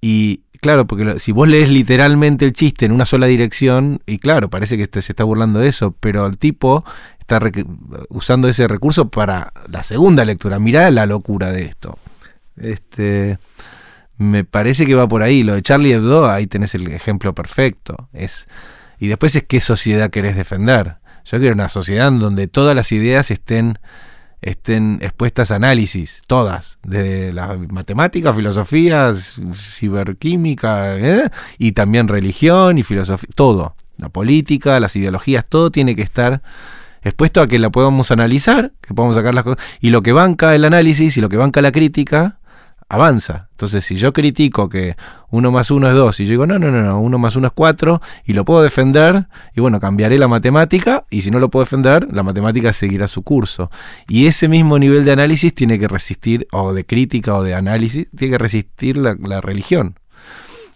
Y 0.00 0.42
claro, 0.60 0.86
porque 0.86 1.18
si 1.18 1.32
vos 1.32 1.48
lees 1.48 1.68
literalmente 1.68 2.44
el 2.44 2.52
chiste 2.52 2.86
en 2.86 2.92
una 2.92 3.04
sola 3.04 3.26
dirección, 3.26 4.00
y 4.06 4.18
claro, 4.18 4.50
parece 4.50 4.76
que 4.76 5.00
se 5.00 5.12
está 5.12 5.24
burlando 5.24 5.58
de 5.58 5.68
eso, 5.68 5.94
pero 6.00 6.26
el 6.26 6.38
tipo 6.38 6.84
está 7.18 7.40
usando 8.08 8.48
ese 8.48 8.68
recurso 8.68 9.10
para 9.10 9.52
la 9.68 9.82
segunda 9.82 10.24
lectura. 10.24 10.58
Mirá 10.58 10.90
la 10.90 11.06
locura 11.06 11.50
de 11.50 11.64
esto. 11.64 11.98
Este, 12.56 13.38
me 14.16 14.44
parece 14.44 14.86
que 14.86 14.94
va 14.94 15.08
por 15.08 15.22
ahí. 15.22 15.42
Lo 15.42 15.54
de 15.54 15.62
Charlie 15.62 15.92
Hebdo, 15.92 16.30
ahí 16.30 16.46
tenés 16.46 16.74
el 16.74 16.90
ejemplo 16.92 17.34
perfecto. 17.34 18.08
Es, 18.12 18.46
y 18.98 19.08
después 19.08 19.34
es 19.36 19.42
qué 19.42 19.60
sociedad 19.60 20.10
querés 20.10 20.36
defender. 20.36 20.96
Yo 21.26 21.38
quiero 21.38 21.54
una 21.54 21.68
sociedad 21.68 22.08
en 22.08 22.20
donde 22.20 22.46
todas 22.46 22.76
las 22.76 22.92
ideas 22.92 23.32
estén, 23.32 23.78
estén 24.42 24.98
expuestas 25.02 25.50
a 25.50 25.56
análisis, 25.56 26.22
todas, 26.28 26.78
de 26.84 27.32
la 27.32 27.58
matemática, 27.68 28.32
filosofía, 28.32 29.12
ciberquímica, 29.52 30.96
¿eh? 30.96 31.28
y 31.58 31.72
también 31.72 32.06
religión 32.06 32.78
y 32.78 32.84
filosofía, 32.84 33.28
todo. 33.34 33.74
La 33.98 34.08
política, 34.08 34.78
las 34.78 34.94
ideologías, 34.94 35.44
todo 35.48 35.70
tiene 35.70 35.96
que 35.96 36.02
estar 36.02 36.42
expuesto 37.02 37.40
a 37.40 37.48
que 37.48 37.58
la 37.58 37.70
podamos 37.70 38.12
analizar, 38.12 38.72
que 38.80 38.94
podamos 38.94 39.16
sacar 39.16 39.34
las 39.34 39.42
cosas. 39.42 39.64
Y 39.80 39.90
lo 39.90 40.02
que 40.02 40.12
banca 40.12 40.54
el 40.54 40.64
análisis 40.64 41.16
y 41.16 41.20
lo 41.20 41.28
que 41.28 41.36
banca 41.36 41.60
la 41.60 41.72
crítica, 41.72 42.38
avanza. 42.88 43.48
Entonces, 43.52 43.84
si 43.84 43.96
yo 43.96 44.12
critico 44.12 44.68
que 44.68 44.96
uno 45.30 45.50
más 45.50 45.70
uno 45.70 45.88
es 45.88 45.94
dos 45.94 46.20
y 46.20 46.24
yo 46.24 46.30
digo, 46.30 46.46
no, 46.46 46.58
no, 46.58 46.70
no, 46.70 46.82
no, 46.82 47.00
uno 47.00 47.18
más 47.18 47.36
uno 47.36 47.48
es 47.48 47.52
cuatro 47.52 48.00
y 48.24 48.32
lo 48.32 48.44
puedo 48.44 48.62
defender, 48.62 49.26
y 49.54 49.60
bueno, 49.60 49.80
cambiaré 49.80 50.18
la 50.18 50.28
matemática 50.28 51.04
y 51.10 51.22
si 51.22 51.30
no 51.30 51.38
lo 51.38 51.50
puedo 51.50 51.64
defender, 51.64 52.06
la 52.12 52.22
matemática 52.22 52.72
seguirá 52.72 53.08
su 53.08 53.22
curso. 53.22 53.70
Y 54.08 54.26
ese 54.26 54.48
mismo 54.48 54.78
nivel 54.78 55.04
de 55.04 55.12
análisis 55.12 55.54
tiene 55.54 55.78
que 55.78 55.88
resistir, 55.88 56.46
o 56.52 56.72
de 56.72 56.84
crítica 56.84 57.34
o 57.34 57.42
de 57.42 57.54
análisis, 57.54 58.08
tiene 58.16 58.32
que 58.32 58.38
resistir 58.38 58.96
la, 58.98 59.40
religión. 59.40 59.98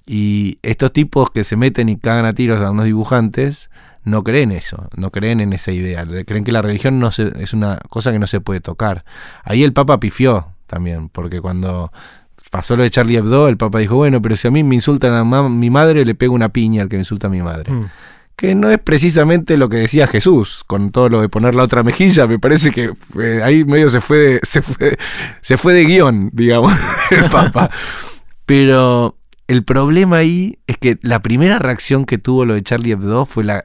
Y 0.06 0.58
estos 0.62 0.92
tipos 0.92 1.30
que 1.30 1.44
se 1.44 1.56
meten 1.56 1.88
y 1.88 1.96
cagan 1.96 2.24
a 2.24 2.32
tiros 2.32 2.60
a 2.60 2.70
unos 2.70 2.86
dibujantes, 2.86 3.70
no 4.02 4.24
creen 4.24 4.50
eso, 4.50 4.88
no 4.96 5.10
creen 5.10 5.40
en 5.40 5.52
esa 5.52 5.72
idea, 5.72 6.06
creen 6.26 6.44
que 6.44 6.52
la 6.52 6.62
religión 6.62 6.98
no 6.98 7.08
es 7.08 7.52
una 7.52 7.78
cosa 7.90 8.10
que 8.10 8.18
no 8.18 8.26
se 8.26 8.40
puede 8.40 8.60
tocar. 8.60 9.04
Ahí 9.44 9.62
el 9.62 9.72
Papa 9.72 10.00
pifió 10.00 10.49
también, 10.70 11.08
porque 11.08 11.40
cuando 11.40 11.92
pasó 12.50 12.76
lo 12.76 12.84
de 12.84 12.90
Charlie 12.90 13.16
Hebdo, 13.16 13.48
el 13.48 13.56
Papa 13.56 13.80
dijo, 13.80 13.96
bueno, 13.96 14.22
pero 14.22 14.36
si 14.36 14.48
a 14.48 14.50
mí 14.50 14.62
me 14.62 14.76
insultan 14.76 15.12
a 15.14 15.48
mi 15.48 15.68
madre, 15.70 16.04
le 16.04 16.14
pego 16.14 16.34
una 16.34 16.50
piña 16.50 16.82
al 16.82 16.88
que 16.88 16.96
me 16.96 17.00
insulta 17.00 17.26
a 17.26 17.30
mi 17.30 17.42
madre. 17.42 17.72
Mm. 17.72 17.90
Que 18.36 18.54
no 18.54 18.70
es 18.70 18.78
precisamente 18.78 19.58
lo 19.58 19.68
que 19.68 19.76
decía 19.76 20.06
Jesús, 20.06 20.64
con 20.66 20.92
todo 20.92 21.10
lo 21.10 21.20
de 21.20 21.28
poner 21.28 21.54
la 21.54 21.64
otra 21.64 21.82
mejilla, 21.82 22.26
me 22.26 22.38
parece 22.38 22.70
que 22.70 22.92
eh, 23.20 23.40
ahí 23.44 23.64
medio 23.64 23.90
se 23.90 24.00
fue 24.00 24.16
de, 24.18 24.40
se 24.42 24.62
fue, 24.62 24.96
se 25.40 25.56
fue 25.56 25.74
de 25.74 25.84
guion, 25.84 26.30
digamos, 26.32 26.72
el 27.10 27.28
Papa. 27.28 27.68
Pero 28.46 29.16
el 29.50 29.64
problema 29.64 30.18
ahí 30.18 30.60
es 30.68 30.78
que 30.78 30.98
la 31.02 31.22
primera 31.22 31.58
reacción 31.58 32.04
que 32.04 32.18
tuvo 32.18 32.44
lo 32.44 32.54
de 32.54 32.62
Charlie 32.62 32.92
Hebdo 32.92 33.26
fue 33.26 33.42
la, 33.42 33.64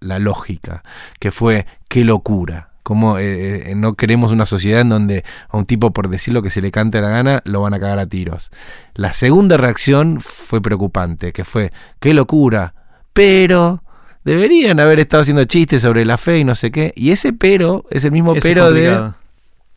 lógica, 0.00 0.84
que 1.18 1.32
fue, 1.32 1.66
qué 1.88 2.04
locura. 2.04 2.70
Como 2.84 3.18
eh, 3.18 3.70
eh, 3.70 3.74
no 3.74 3.94
queremos 3.94 4.30
una 4.30 4.44
sociedad 4.44 4.82
en 4.82 4.90
donde 4.90 5.24
a 5.48 5.56
un 5.56 5.64
tipo 5.64 5.92
por 5.92 6.08
decir 6.08 6.34
lo 6.34 6.42
que 6.42 6.50
se 6.50 6.60
le 6.60 6.70
cante 6.70 7.00
la 7.00 7.08
gana 7.08 7.40
lo 7.44 7.62
van 7.62 7.74
a 7.74 7.80
cagar 7.80 7.98
a 7.98 8.06
tiros. 8.06 8.50
La 8.94 9.14
segunda 9.14 9.56
reacción 9.56 10.20
fue 10.20 10.60
preocupante, 10.60 11.32
que 11.32 11.44
fue, 11.44 11.72
qué 11.98 12.12
locura, 12.12 12.74
pero 13.14 13.82
deberían 14.24 14.80
haber 14.80 15.00
estado 15.00 15.22
haciendo 15.22 15.44
chistes 15.44 15.80
sobre 15.80 16.04
la 16.04 16.18
fe 16.18 16.38
y 16.38 16.44
no 16.44 16.54
sé 16.54 16.70
qué. 16.70 16.92
Y 16.94 17.10
ese 17.10 17.32
pero 17.32 17.86
es 17.90 18.04
el 18.04 18.12
mismo 18.12 18.34
pero 18.34 18.70
de... 18.70 19.12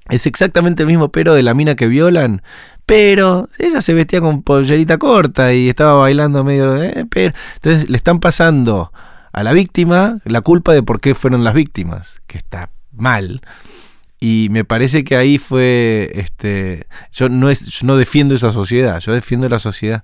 Es 0.09 0.25
exactamente 0.25 0.83
el 0.83 0.87
mismo 0.87 1.09
pero 1.09 1.33
de 1.33 1.43
la 1.43 1.53
mina 1.53 1.75
que 1.75 1.87
violan, 1.87 2.41
pero 2.85 3.49
ella 3.57 3.81
se 3.81 3.93
vestía 3.93 4.21
con 4.21 4.43
pollerita 4.43 4.97
corta 4.97 5.53
y 5.53 5.69
estaba 5.69 5.93
bailando 5.93 6.43
medio... 6.43 6.83
Eh, 6.83 7.05
pero, 7.09 7.33
entonces 7.55 7.89
le 7.89 7.95
están 7.95 8.19
pasando 8.19 8.91
a 9.31 9.43
la 9.43 9.53
víctima 9.53 10.19
la 10.25 10.41
culpa 10.41 10.73
de 10.73 10.83
por 10.83 10.99
qué 10.99 11.13
fueron 11.13 11.43
las 11.43 11.53
víctimas, 11.53 12.21
que 12.27 12.37
está 12.37 12.69
mal. 12.97 13.41
Y 14.19 14.47
me 14.51 14.65
parece 14.65 15.03
que 15.03 15.15
ahí 15.15 15.37
fue, 15.37 16.11
este, 16.15 16.87
yo 17.11 17.29
no 17.29 17.49
es, 17.49 17.67
yo 17.67 17.85
no 17.85 17.97
defiendo 17.97 18.33
esa 18.33 18.51
sociedad, 18.51 18.99
yo 18.99 19.13
defiendo 19.13 19.47
la 19.47 19.59
sociedad 19.59 20.03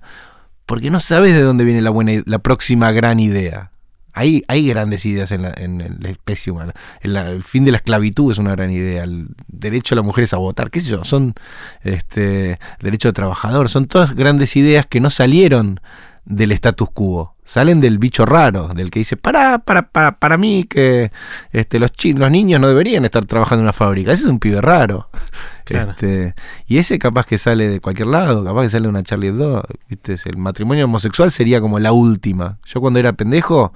porque 0.66 0.90
no 0.90 1.00
sabes 1.00 1.34
de 1.34 1.42
dónde 1.42 1.64
viene 1.64 1.82
la 1.82 1.90
buena, 1.90 2.22
la 2.26 2.38
próxima 2.38 2.90
gran 2.92 3.20
idea. 3.20 3.70
Hay, 4.12 4.44
hay 4.46 4.68
grandes 4.68 5.04
ideas 5.06 5.32
en 5.32 5.42
la, 5.42 5.52
en 5.56 5.98
la 6.00 6.08
especie 6.08 6.52
humana. 6.52 6.72
El, 7.00 7.42
fin 7.42 7.64
de 7.64 7.72
la 7.72 7.78
esclavitud 7.78 8.30
es 8.30 8.38
una 8.38 8.52
gran 8.52 8.70
idea. 8.70 9.02
El 9.02 9.26
derecho 9.48 9.94
a 9.94 9.96
las 9.96 10.04
mujeres 10.04 10.32
a 10.32 10.36
votar, 10.36 10.70
qué 10.70 10.80
sé 10.80 10.88
yo, 10.88 11.02
son 11.02 11.34
este 11.82 12.60
derecho 12.80 13.08
de 13.08 13.12
trabajador, 13.12 13.68
son 13.68 13.86
todas 13.86 14.14
grandes 14.14 14.54
ideas 14.54 14.86
que 14.86 15.00
no 15.00 15.10
salieron 15.10 15.80
del 16.24 16.52
status 16.52 16.88
quo. 16.90 17.34
Salen 17.44 17.80
del 17.80 17.98
bicho 17.98 18.24
raro, 18.24 18.68
del 18.68 18.90
que 18.90 19.00
dice, 19.00 19.16
para, 19.16 19.58
para, 19.58 19.90
para, 19.90 20.18
para 20.18 20.38
mí 20.38 20.64
que 20.64 21.12
este, 21.52 21.78
los, 21.78 21.92
los 22.02 22.30
niños 22.30 22.60
no 22.60 22.68
deberían 22.68 23.04
estar 23.04 23.24
trabajando 23.26 23.60
en 23.60 23.66
una 23.66 23.72
fábrica. 23.74 24.12
Ese 24.12 24.24
es 24.24 24.28
un 24.28 24.38
pibe 24.38 24.60
raro. 24.60 25.08
Este, 25.66 26.34
y 26.66 26.76
ese 26.76 26.98
capaz 26.98 27.24
que 27.24 27.38
sale 27.38 27.66
de 27.66 27.80
cualquier 27.80 28.08
lado, 28.08 28.44
capaz 28.44 28.64
que 28.64 28.68
sale 28.68 28.82
de 28.82 28.90
una 28.90 29.02
Charlie 29.02 29.28
Hebdo. 29.28 29.62
¿viste? 29.88 30.14
El 30.26 30.36
matrimonio 30.36 30.84
homosexual 30.84 31.30
sería 31.30 31.58
como 31.62 31.78
la 31.78 31.92
última. 31.92 32.58
Yo 32.66 32.82
cuando 32.82 32.98
era 32.98 33.14
pendejo 33.14 33.72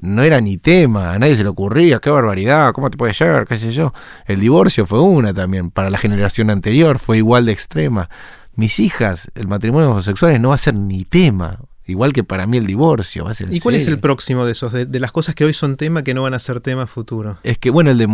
no 0.00 0.22
era 0.22 0.40
ni 0.40 0.56
tema, 0.56 1.12
a 1.12 1.18
nadie 1.18 1.36
se 1.36 1.42
le 1.42 1.48
ocurría, 1.50 1.98
qué 1.98 2.08
barbaridad, 2.08 2.72
cómo 2.72 2.88
te 2.90 2.96
puede 2.96 3.12
llegar, 3.12 3.46
qué 3.46 3.58
sé 3.58 3.72
yo. 3.72 3.92
El 4.26 4.40
divorcio 4.40 4.86
fue 4.86 5.00
una 5.00 5.34
también, 5.34 5.70
para 5.70 5.90
la 5.90 5.98
generación 5.98 6.50
anterior 6.50 6.98
fue 6.98 7.18
igual 7.18 7.46
de 7.46 7.52
extrema. 7.52 8.08
Mis 8.54 8.78
hijas, 8.80 9.30
el 9.34 9.48
matrimonio 9.48 9.90
homosexual 9.90 10.40
no 10.40 10.48
va 10.50 10.54
a 10.54 10.58
ser 10.58 10.74
ni 10.74 11.04
tema. 11.04 11.58
Igual 11.88 12.12
que 12.12 12.22
para 12.22 12.46
mí 12.46 12.58
el 12.58 12.66
divorcio. 12.66 13.24
Va 13.24 13.30
a 13.30 13.34
ser 13.34 13.48
¿Y 13.50 13.60
cuál 13.60 13.74
es 13.74 13.88
el 13.88 13.98
próximo 13.98 14.44
de 14.44 14.52
esos? 14.52 14.72
De, 14.72 15.00
las 15.00 15.10
cosas 15.10 15.34
que 15.34 15.46
hoy 15.46 15.54
son 15.54 15.78
tema 15.78 16.04
que 16.04 16.12
no 16.12 16.20
van 16.20 16.34
a 16.34 16.38
ser 16.38 16.60
tema 16.60 16.86
futuro. 16.86 17.38
Es 17.42 17.56
que, 17.56 17.70
bueno, 17.70 17.90
el 17.90 17.96
de 17.96 18.04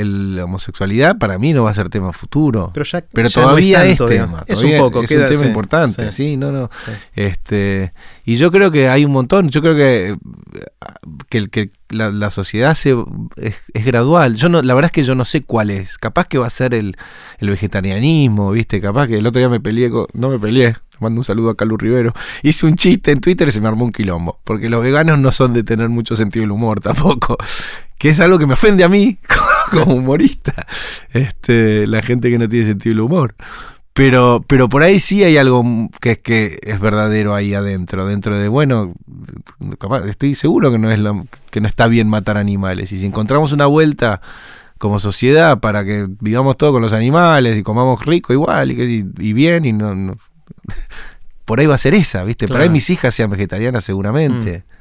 el, 0.00 0.40
homosexualidad 0.40 1.16
para 1.16 1.38
mí 1.38 1.52
no 1.52 1.62
va 1.62 1.70
a 1.70 1.74
ser 1.74 1.88
tema 1.88 2.12
futuro. 2.12 2.72
Pero, 2.74 2.84
ya, 2.84 3.04
pero 3.12 3.30
todavía 3.30 3.86
es, 3.86 4.04
tema. 4.04 4.42
Es 4.48 4.60
un 4.60 4.76
poco. 4.78 5.04
Es 5.04 5.10
un 5.12 5.26
tema 5.26 5.46
importante, 5.46 6.10
sí, 6.10 6.36
no, 6.36 6.50
no. 6.50 6.68
Este, 7.14 7.92
y 8.28 8.36
yo 8.36 8.50
creo 8.50 8.72
que 8.72 8.88
hay 8.88 9.04
un 9.04 9.12
montón. 9.12 9.50
Yo 9.50 9.62
creo 9.62 9.76
que, 9.76 10.16
que, 11.28 11.48
que 11.48 11.70
la, 11.90 12.30
sociedad 12.32 12.74
se, 12.74 12.96
es, 13.36 13.84
gradual. 13.84 14.34
Yo 14.34 14.48
no, 14.48 14.62
la 14.62 14.74
verdad 14.74 14.88
es 14.88 14.92
que 14.92 15.04
yo 15.04 15.14
no 15.14 15.24
sé 15.24 15.44
cuál 15.44 15.70
es. 15.70 15.96
Capaz 15.96 16.26
que 16.26 16.36
va 16.36 16.48
a 16.48 16.50
ser 16.50 16.74
el, 16.74 16.96
el 17.38 17.48
vegetarianismo, 17.48 18.50
¿viste? 18.50 18.80
Capaz 18.80 19.06
que 19.06 19.18
el 19.18 19.26
otro 19.28 19.38
día 19.38 19.48
me 19.48 19.60
peleé 19.60 19.90
con, 19.90 20.06
no 20.12 20.28
me 20.28 20.40
peleé, 20.40 20.74
mando 20.98 21.20
un 21.20 21.24
saludo 21.24 21.50
a 21.50 21.56
Calu 21.56 21.76
Rivero. 21.76 22.14
Hice 22.42 22.66
un 22.66 22.74
chiste 22.74 23.12
en 23.12 23.20
Twitter 23.20 23.46
y 23.46 23.52
se 23.52 23.60
me 23.60 23.68
armó 23.68 23.84
un 23.84 23.92
quilombo. 23.92 24.40
Porque 24.42 24.68
los 24.68 24.82
veganos 24.82 25.20
no 25.20 25.30
son 25.30 25.52
de 25.52 25.62
tener 25.62 25.88
mucho 25.88 26.16
sentido 26.16 26.42
del 26.42 26.50
humor 26.50 26.80
tampoco. 26.80 27.38
Que 27.98 28.10
es 28.10 28.20
algo 28.20 28.38
que 28.38 28.44
me 28.44 28.52
ofende 28.52 28.84
a 28.84 28.90
mí 28.90 29.16
como 29.70 29.94
humorista. 29.94 30.66
Este, 31.14 31.86
la 31.86 32.02
gente 32.02 32.28
que 32.28 32.36
no 32.36 32.46
tiene 32.46 32.66
sentido 32.66 32.92
del 32.92 33.00
humor. 33.00 33.34
Pero, 33.96 34.44
pero 34.46 34.68
por 34.68 34.82
ahí 34.82 35.00
sí 35.00 35.24
hay 35.24 35.38
algo 35.38 35.64
que, 36.02 36.20
que 36.20 36.58
es 36.62 36.78
verdadero 36.80 37.34
ahí 37.34 37.54
adentro. 37.54 38.06
Dentro 38.06 38.38
de, 38.38 38.46
bueno, 38.48 38.92
estoy 40.06 40.34
seguro 40.34 40.70
que 40.70 40.78
no, 40.78 40.90
es 40.90 40.98
lo, 40.98 41.26
que 41.50 41.62
no 41.62 41.66
está 41.66 41.86
bien 41.86 42.06
matar 42.06 42.36
animales. 42.36 42.92
Y 42.92 42.98
si 42.98 43.06
encontramos 43.06 43.52
una 43.52 43.64
vuelta 43.64 44.20
como 44.76 44.98
sociedad 44.98 45.60
para 45.60 45.82
que 45.86 46.06
vivamos 46.20 46.58
todos 46.58 46.74
con 46.74 46.82
los 46.82 46.92
animales 46.92 47.56
y 47.56 47.62
comamos 47.62 48.04
rico 48.04 48.34
igual 48.34 48.70
y, 48.72 49.06
y 49.18 49.32
bien 49.32 49.64
y 49.64 49.72
no 49.72 50.14
por 51.46 51.60
ahí 51.60 51.66
va 51.66 51.76
a 51.76 51.78
ser 51.78 51.94
esa, 51.94 52.22
¿viste? 52.24 52.48
Por 52.48 52.60
ahí 52.60 52.68
mis 52.68 52.90
hijas 52.90 53.14
sean 53.14 53.30
vegetarianas 53.30 53.84
seguramente. 53.84 54.58
Mm. 54.58 54.75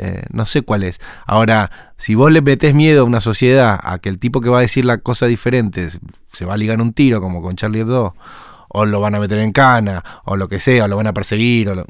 Eh, 0.00 0.22
no 0.30 0.46
sé 0.46 0.62
cuál 0.62 0.84
es. 0.84 1.00
Ahora, 1.26 1.72
si 1.96 2.14
vos 2.14 2.30
le 2.30 2.40
metés 2.40 2.72
miedo 2.72 3.02
a 3.02 3.04
una 3.04 3.20
sociedad 3.20 3.80
a 3.82 3.98
que 3.98 4.08
el 4.08 4.20
tipo 4.20 4.40
que 4.40 4.48
va 4.48 4.58
a 4.58 4.62
decir 4.62 4.84
la 4.84 4.98
cosa 4.98 5.26
diferente 5.26 5.88
se 6.30 6.44
va 6.44 6.54
a 6.54 6.56
ligar 6.56 6.80
un 6.80 6.92
tiro, 6.92 7.20
como 7.20 7.42
con 7.42 7.56
Charlie 7.56 7.80
Hebdo, 7.80 8.14
o 8.68 8.86
lo 8.86 9.00
van 9.00 9.16
a 9.16 9.20
meter 9.20 9.38
en 9.38 9.50
cana, 9.50 10.04
o 10.24 10.36
lo 10.36 10.48
que 10.48 10.60
sea, 10.60 10.84
o 10.84 10.88
lo 10.88 10.96
van 10.96 11.08
a 11.08 11.12
perseguir, 11.12 11.68
o 11.70 11.84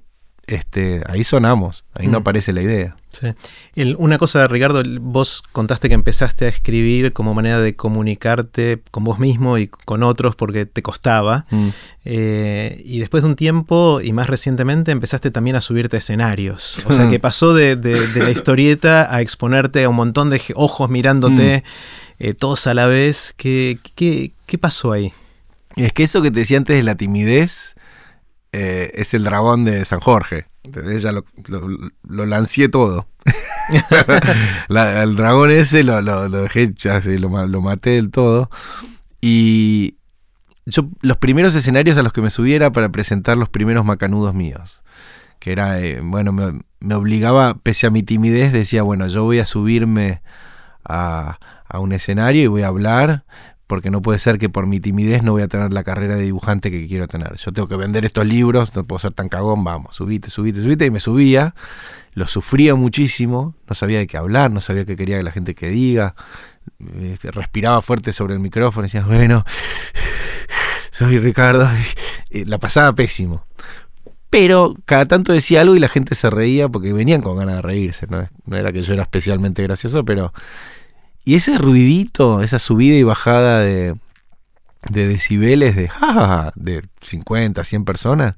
este, 0.48 1.02
ahí 1.06 1.24
sonamos, 1.24 1.84
ahí 1.94 2.06
no 2.06 2.18
mm. 2.18 2.22
aparece 2.22 2.52
la 2.52 2.62
idea. 2.62 2.96
Sí. 3.10 3.94
una 3.96 4.18
cosa, 4.18 4.46
Ricardo, 4.48 4.82
vos 5.00 5.42
contaste 5.52 5.88
que 5.88 5.94
empezaste 5.94 6.44
a 6.44 6.48
escribir 6.48 7.12
como 7.12 7.34
manera 7.34 7.60
de 7.60 7.74
comunicarte 7.74 8.82
con 8.90 9.02
vos 9.04 9.18
mismo 9.18 9.58
y 9.58 9.68
con 9.68 10.02
otros 10.02 10.36
porque 10.36 10.66
te 10.66 10.82
costaba. 10.82 11.46
Mm. 11.50 11.68
Eh, 12.04 12.82
y 12.84 12.98
después 12.98 13.22
de 13.22 13.28
un 13.28 13.36
tiempo, 13.36 14.00
y 14.02 14.12
más 14.12 14.26
recientemente, 14.26 14.90
empezaste 14.90 15.30
también 15.30 15.56
a 15.56 15.60
subirte 15.60 15.96
a 15.96 15.98
escenarios. 15.98 16.78
O 16.86 16.92
sea, 16.92 17.08
que 17.08 17.20
pasó 17.20 17.52
de, 17.54 17.76
la 18.14 18.30
historieta 18.30 19.14
a 19.14 19.20
exponerte 19.20 19.84
a 19.84 19.88
un 19.88 19.96
montón 19.96 20.30
de 20.30 20.40
ojos 20.54 20.88
mirándote, 20.88 21.62
mm. 21.64 22.22
eh, 22.24 22.34
todos 22.34 22.66
a 22.66 22.74
la 22.74 22.86
vez. 22.86 23.34
¿Qué, 23.36 23.78
qué, 23.94 24.32
qué 24.46 24.58
pasó 24.58 24.92
ahí? 24.92 25.12
Es 25.76 25.92
que 25.92 26.04
eso 26.04 26.22
que 26.22 26.30
te 26.30 26.40
decía 26.40 26.56
antes 26.56 26.76
de 26.76 26.82
la 26.82 26.96
timidez 26.96 27.76
eh, 28.52 28.92
es 28.94 29.14
el 29.14 29.24
dragón 29.24 29.64
de 29.64 29.84
San 29.84 30.00
Jorge. 30.00 30.46
Ya 30.64 31.12
lo, 31.12 31.24
lo, 32.02 32.26
lancié 32.26 32.68
todo. 32.68 33.06
el 34.68 35.16
dragón 35.16 35.50
ese 35.50 35.82
lo, 35.82 36.28
dejé, 36.28 36.72
ya 36.74 37.00
lo, 37.00 37.60
maté 37.60 37.90
del 37.90 38.10
todo. 38.10 38.50
Y 39.20 39.96
yo 40.66 40.88
los 41.00 41.16
primeros 41.16 41.54
escenarios 41.54 41.96
a 41.96 42.02
los 42.02 42.12
que 42.12 42.20
me 42.20 42.30
subiera 42.30 42.70
para 42.70 42.90
presentar 42.90 43.36
los 43.36 43.48
primeros 43.48 43.84
macanudos 43.84 44.34
míos. 44.34 44.82
Que 45.38 45.52
era, 45.52 45.80
eh, 45.80 46.00
bueno, 46.02 46.32
me, 46.32 46.60
me, 46.80 46.94
obligaba, 46.94 47.58
pese 47.62 47.86
a 47.86 47.90
mi 47.90 48.02
timidez, 48.02 48.52
decía, 48.52 48.82
bueno, 48.82 49.06
yo 49.08 49.24
voy 49.24 49.38
a 49.38 49.44
subirme 49.44 50.20
a, 50.84 51.38
a 51.66 51.78
un 51.78 51.92
escenario 51.92 52.42
y 52.42 52.46
voy 52.48 52.62
a 52.62 52.68
hablar, 52.68 53.24
porque 53.68 53.90
no 53.90 54.00
puede 54.00 54.18
ser 54.18 54.38
que 54.38 54.48
por 54.48 54.66
mi 54.66 54.80
timidez 54.80 55.22
no 55.22 55.32
voy 55.32 55.42
a 55.42 55.48
tener 55.48 55.74
la 55.74 55.84
carrera 55.84 56.16
de 56.16 56.22
dibujante 56.22 56.70
que 56.70 56.88
quiero 56.88 57.06
tener. 57.06 57.36
Yo 57.36 57.52
tengo 57.52 57.68
que 57.68 57.76
vender 57.76 58.06
estos 58.06 58.26
libros, 58.26 58.74
no 58.74 58.84
puedo 58.84 58.98
ser 58.98 59.12
tan 59.12 59.28
cagón, 59.28 59.62
vamos, 59.62 59.94
subite, 59.94 60.30
subite, 60.30 60.62
subite, 60.62 60.86
y 60.86 60.90
me 60.90 61.00
subía, 61.00 61.54
lo 62.14 62.26
sufría 62.26 62.74
muchísimo, 62.74 63.54
no 63.68 63.74
sabía 63.74 63.98
de 63.98 64.06
qué 64.06 64.16
hablar, 64.16 64.50
no 64.50 64.62
sabía 64.62 64.86
qué 64.86 64.96
quería 64.96 65.18
que 65.18 65.22
la 65.22 65.32
gente 65.32 65.54
que 65.54 65.68
diga, 65.68 66.14
este, 66.98 67.30
respiraba 67.30 67.82
fuerte 67.82 68.14
sobre 68.14 68.32
el 68.32 68.40
micrófono 68.40 68.84
decía, 68.84 69.04
bueno, 69.04 69.44
soy 70.90 71.18
Ricardo, 71.18 71.68
la 72.30 72.58
pasaba 72.58 72.94
pésimo. 72.94 73.44
Pero 74.30 74.76
cada 74.86 75.06
tanto 75.06 75.34
decía 75.34 75.60
algo 75.60 75.76
y 75.76 75.78
la 75.78 75.88
gente 75.88 76.14
se 76.14 76.30
reía 76.30 76.70
porque 76.70 76.94
venían 76.94 77.20
con 77.20 77.36
ganas 77.36 77.56
de 77.56 77.62
reírse, 77.62 78.06
no 78.08 78.56
era 78.56 78.72
que 78.72 78.82
yo 78.82 78.94
era 78.94 79.02
especialmente 79.02 79.62
gracioso, 79.62 80.06
pero 80.06 80.32
y 81.28 81.34
ese 81.34 81.58
ruidito, 81.58 82.42
esa 82.42 82.58
subida 82.58 82.96
y 82.96 83.02
bajada 83.02 83.60
de, 83.60 83.94
de 84.88 85.06
decibeles 85.06 85.76
de, 85.76 85.90
de 86.54 86.82
50, 87.02 87.64
100 87.64 87.84
personas, 87.84 88.36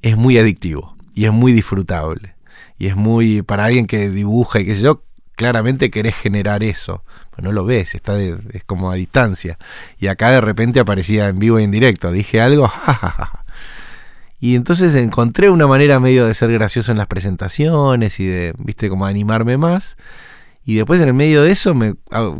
es 0.00 0.16
muy 0.16 0.38
adictivo 0.38 0.96
y 1.14 1.26
es 1.26 1.32
muy 1.32 1.52
disfrutable. 1.52 2.34
Y 2.78 2.86
es 2.86 2.96
muy, 2.96 3.42
para 3.42 3.66
alguien 3.66 3.86
que 3.86 4.08
dibuja 4.08 4.60
y 4.60 4.64
qué 4.64 4.74
sé 4.74 4.80
yo, 4.80 5.02
claramente 5.36 5.90
querés 5.90 6.14
generar 6.14 6.64
eso. 6.64 7.04
Pero 7.36 7.48
no 7.48 7.52
lo 7.52 7.66
ves, 7.66 7.94
está 7.94 8.18
es 8.18 8.64
como 8.64 8.90
a 8.90 8.94
distancia. 8.94 9.58
Y 9.98 10.06
acá 10.06 10.30
de 10.30 10.40
repente 10.40 10.80
aparecía 10.80 11.28
en 11.28 11.38
vivo 11.38 11.60
y 11.60 11.64
en 11.64 11.70
directo. 11.70 12.10
Dije 12.12 12.40
algo, 12.40 12.66
jajaja. 12.68 13.44
Y 14.40 14.56
entonces 14.56 14.94
encontré 14.94 15.50
una 15.50 15.66
manera 15.66 16.00
medio 16.00 16.26
de 16.26 16.32
ser 16.32 16.50
gracioso 16.50 16.92
en 16.92 16.96
las 16.96 17.08
presentaciones 17.08 18.18
y 18.20 18.26
de, 18.26 18.54
viste, 18.56 18.88
como 18.88 19.04
animarme 19.04 19.58
más. 19.58 19.98
Y 20.64 20.76
después 20.76 21.00
en 21.00 21.08
el 21.08 21.14
medio 21.14 21.42
de 21.42 21.50
eso 21.50 21.74
me, 21.74 21.94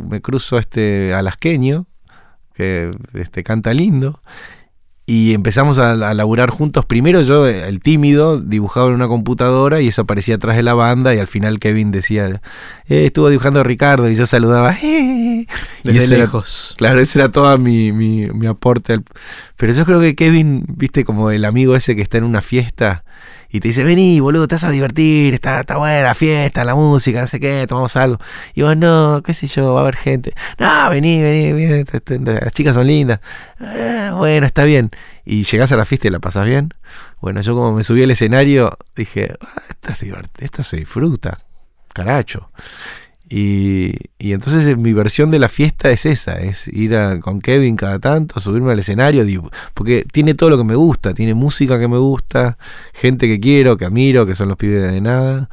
me 0.09 0.21
cruzo 0.21 0.57
este 0.57 1.13
alasqueño, 1.13 1.87
que 2.53 2.91
este, 3.13 3.43
canta 3.43 3.73
lindo. 3.73 4.21
Y 5.05 5.33
empezamos 5.33 5.79
a, 5.79 5.91
a, 5.91 6.13
laburar 6.13 6.49
juntos. 6.49 6.85
Primero 6.85 7.21
yo, 7.21 7.45
el 7.45 7.81
tímido, 7.81 8.39
dibujaba 8.39 8.87
en 8.87 8.93
una 8.93 9.09
computadora 9.09 9.81
y 9.81 9.89
eso 9.89 10.03
aparecía 10.03 10.35
atrás 10.35 10.55
de 10.55 10.63
la 10.63 10.75
banda 10.75 11.13
y 11.13 11.19
al 11.19 11.27
final 11.27 11.59
Kevin 11.59 11.91
decía, 11.91 12.41
eh, 12.87 13.05
estuvo 13.05 13.27
dibujando 13.27 13.59
a 13.59 13.63
Ricardo 13.63 14.09
y 14.09 14.15
yo 14.15 14.25
saludaba, 14.25 14.73
eh. 14.81 15.45
Desde 15.83 16.17
lejos. 16.17 16.69
Era, 16.69 16.77
claro, 16.77 17.01
ese 17.01 17.19
era 17.19 17.29
todo 17.29 17.57
mi, 17.57 17.91
mi, 17.91 18.27
mi 18.27 18.47
aporte. 18.47 18.93
Al, 18.93 19.03
pero 19.57 19.73
yo 19.73 19.83
creo 19.83 19.99
que 19.99 20.15
Kevin, 20.15 20.63
viste, 20.69 21.03
como 21.03 21.31
el 21.31 21.43
amigo 21.43 21.75
ese 21.75 21.97
que 21.97 22.01
está 22.01 22.17
en 22.17 22.23
una 22.23 22.41
fiesta 22.41 23.03
y 23.53 23.59
te 23.59 23.67
dice, 23.67 23.83
vení, 23.83 24.19
boludo, 24.19 24.47
te 24.47 24.55
vas 24.55 24.63
a 24.63 24.71
divertir, 24.71 25.35
está, 25.35 25.59
está 25.59 25.77
buena 25.77 26.01
la 26.01 26.15
fiesta, 26.15 26.65
la 26.65 26.73
música, 26.73 27.21
no 27.21 27.27
sé 27.27 27.39
qué, 27.39 27.67
tomamos 27.67 27.95
algo. 27.95 28.17
Y 28.55 28.63
vos, 28.63 28.75
no, 28.75 29.21
qué 29.23 29.35
sé 29.35 29.45
yo, 29.45 29.75
va 29.75 29.81
a 29.81 29.83
haber 29.83 29.95
gente. 29.95 30.33
No, 30.57 30.89
vení, 30.89 31.21
vení, 31.21 31.53
vení 31.53 31.85
las 32.25 32.51
chicas 32.51 32.73
son 32.73 32.87
lindas. 32.87 33.19
Eh, 33.61 34.09
bueno, 34.15 34.47
está 34.47 34.63
bien. 34.63 34.89
Y 35.23 35.43
llegás 35.43 35.71
a 35.71 35.75
la 35.75 35.85
fiesta 35.85 36.07
y 36.07 36.09
la 36.09 36.17
pasas 36.17 36.47
bien. 36.47 36.69
Bueno, 37.21 37.41
yo 37.41 37.53
como 37.53 37.73
me 37.73 37.83
subí 37.83 38.01
al 38.01 38.09
escenario, 38.09 38.75
dije, 38.95 39.35
ah, 39.39 39.61
es 39.87 40.03
esta 40.39 40.63
se 40.63 40.77
disfruta, 40.77 41.37
caracho. 41.93 42.49
Y, 43.29 43.95
y, 44.19 44.33
entonces 44.33 44.77
mi 44.77 44.93
versión 44.93 45.31
de 45.31 45.39
la 45.39 45.47
fiesta 45.47 45.89
es 45.89 46.05
esa, 46.05 46.33
es 46.41 46.67
ir 46.67 46.95
a, 46.95 47.19
con 47.19 47.41
Kevin 47.41 47.75
cada 47.77 47.97
tanto, 47.99 48.39
subirme 48.39 48.71
al 48.71 48.79
escenario, 48.79 49.23
porque 49.73 50.05
tiene 50.11 50.33
todo 50.33 50.49
lo 50.49 50.57
que 50.57 50.65
me 50.65 50.75
gusta, 50.75 51.13
tiene 51.13 51.33
música 51.33 51.79
que 51.79 51.87
me 51.87 51.97
gusta, 51.97 52.57
gente 52.93 53.27
que 53.27 53.39
quiero, 53.39 53.77
que 53.77 53.85
admiro, 53.85 54.25
que 54.25 54.35
son 54.35 54.49
los 54.49 54.57
pibes 54.57 54.91
de 54.91 55.01
nada, 55.01 55.49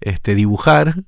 este, 0.00 0.34
dibujar, 0.34 1.02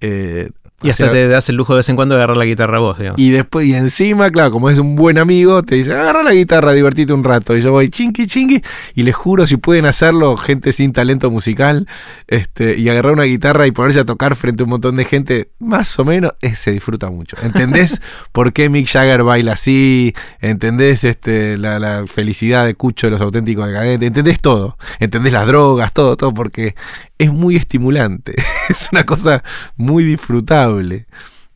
eh, 0.00 0.50
y 0.82 0.90
hasta 0.90 1.10
te 1.10 1.26
das 1.26 1.48
el 1.48 1.56
lujo 1.56 1.72
de 1.72 1.78
vez 1.78 1.88
en 1.88 1.96
cuando 1.96 2.14
de 2.14 2.20
agarrar 2.20 2.36
la 2.36 2.44
guitarra 2.44 2.78
vos, 2.78 2.98
digamos. 2.98 3.18
Y 3.18 3.30
después, 3.30 3.66
y 3.66 3.74
encima, 3.74 4.30
claro, 4.30 4.50
como 4.50 4.68
es 4.68 4.78
un 4.78 4.94
buen 4.94 5.16
amigo, 5.16 5.62
te 5.62 5.76
dice, 5.76 5.94
agarra 5.94 6.22
la 6.22 6.34
guitarra, 6.34 6.72
divertite 6.72 7.14
un 7.14 7.24
rato. 7.24 7.56
Y 7.56 7.62
yo 7.62 7.72
voy 7.72 7.88
chinqui, 7.88 8.26
chinqui, 8.26 8.62
y 8.94 9.02
les 9.02 9.14
juro, 9.14 9.46
si 9.46 9.56
pueden 9.56 9.86
hacerlo, 9.86 10.36
gente 10.36 10.72
sin 10.72 10.92
talento 10.92 11.30
musical, 11.30 11.88
este, 12.26 12.76
y 12.76 12.88
agarrar 12.90 13.12
una 13.12 13.22
guitarra 13.22 13.66
y 13.66 13.70
ponerse 13.70 14.00
a 14.00 14.04
tocar 14.04 14.36
frente 14.36 14.62
a 14.62 14.64
un 14.64 14.70
montón 14.70 14.96
de 14.96 15.06
gente, 15.06 15.50
más 15.58 15.98
o 15.98 16.04
menos, 16.04 16.32
eh, 16.42 16.54
se 16.54 16.72
disfruta 16.72 17.10
mucho. 17.10 17.36
¿Entendés 17.42 18.02
por 18.32 18.52
qué 18.52 18.68
Mick 18.68 18.86
Jagger 18.86 19.22
baila 19.22 19.52
así? 19.52 20.14
¿Entendés 20.40 21.04
este, 21.04 21.56
la, 21.56 21.78
la 21.78 22.04
felicidad 22.06 22.66
de 22.66 22.74
Cucho 22.74 23.06
de 23.06 23.12
los 23.12 23.22
auténticos 23.22 23.66
decadentes? 23.66 24.06
¿Entendés 24.06 24.40
todo? 24.40 24.76
¿Entendés 25.00 25.32
las 25.32 25.46
drogas? 25.46 25.94
Todo, 25.94 26.18
todo, 26.18 26.34
porque 26.34 26.74
es 27.18 27.32
muy 27.32 27.56
estimulante. 27.56 28.34
es 28.68 28.88
una 28.92 29.04
cosa 29.04 29.42
muy 29.76 30.04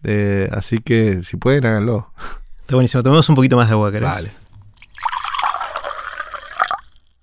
Eh, 0.03 0.49
así 0.53 0.79
que 0.79 1.23
si 1.25 1.37
pueden, 1.37 1.67
háganlo. 1.67 2.13
Está 2.61 2.75
buenísimo. 2.75 3.03
Tomemos 3.03 3.29
un 3.29 3.35
poquito 3.35 3.57
más 3.57 3.69
de 3.69 3.73
agua, 3.73 3.91
¿querés? 3.91 4.11
Vale. 4.11 4.31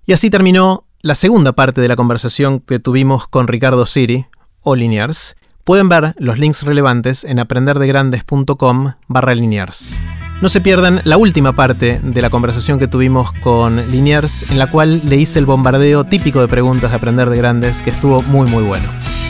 Y 0.06 0.14
así 0.14 0.30
terminó 0.30 0.86
la 1.02 1.16
segunda 1.16 1.54
parte 1.54 1.82
de 1.82 1.88
la 1.88 1.96
conversación 1.96 2.60
que 2.60 2.80
tuvimos 2.80 3.28
con 3.28 3.48
Ricardo 3.48 3.86
Siri, 3.86 4.26
o 4.62 4.76
Linears. 4.76 5.36
Pueden 5.64 5.90
ver 5.90 6.16
los 6.18 6.38
links 6.38 6.64
relevantes 6.64 7.24
en 7.24 7.40
aprenderdegrandes.com 7.40 8.94
barra 9.08 9.36
linears. 9.36 9.98
No 10.42 10.50
se 10.50 10.62
pierdan 10.62 11.02
la 11.04 11.18
última 11.18 11.54
parte 11.54 12.00
de 12.04 12.22
la 12.22 12.30
conversación 12.30 12.78
que 12.78 12.88
tuvimos 12.88 13.32
con 13.34 13.92
Liniers, 13.92 14.52
en 14.52 14.60
la 14.60 14.68
cual 14.68 15.02
le 15.04 15.16
hice 15.16 15.40
el 15.40 15.48
bombardeo 15.48 16.04
típico 16.04 16.42
de 16.42 16.48
preguntas 16.48 16.92
de 16.92 16.98
Aprender 16.98 17.30
de 17.30 17.38
Grandes, 17.38 17.82
que 17.82 17.90
estuvo 17.90 18.22
muy 18.22 18.48
muy 18.48 18.64
bueno. 18.64 18.88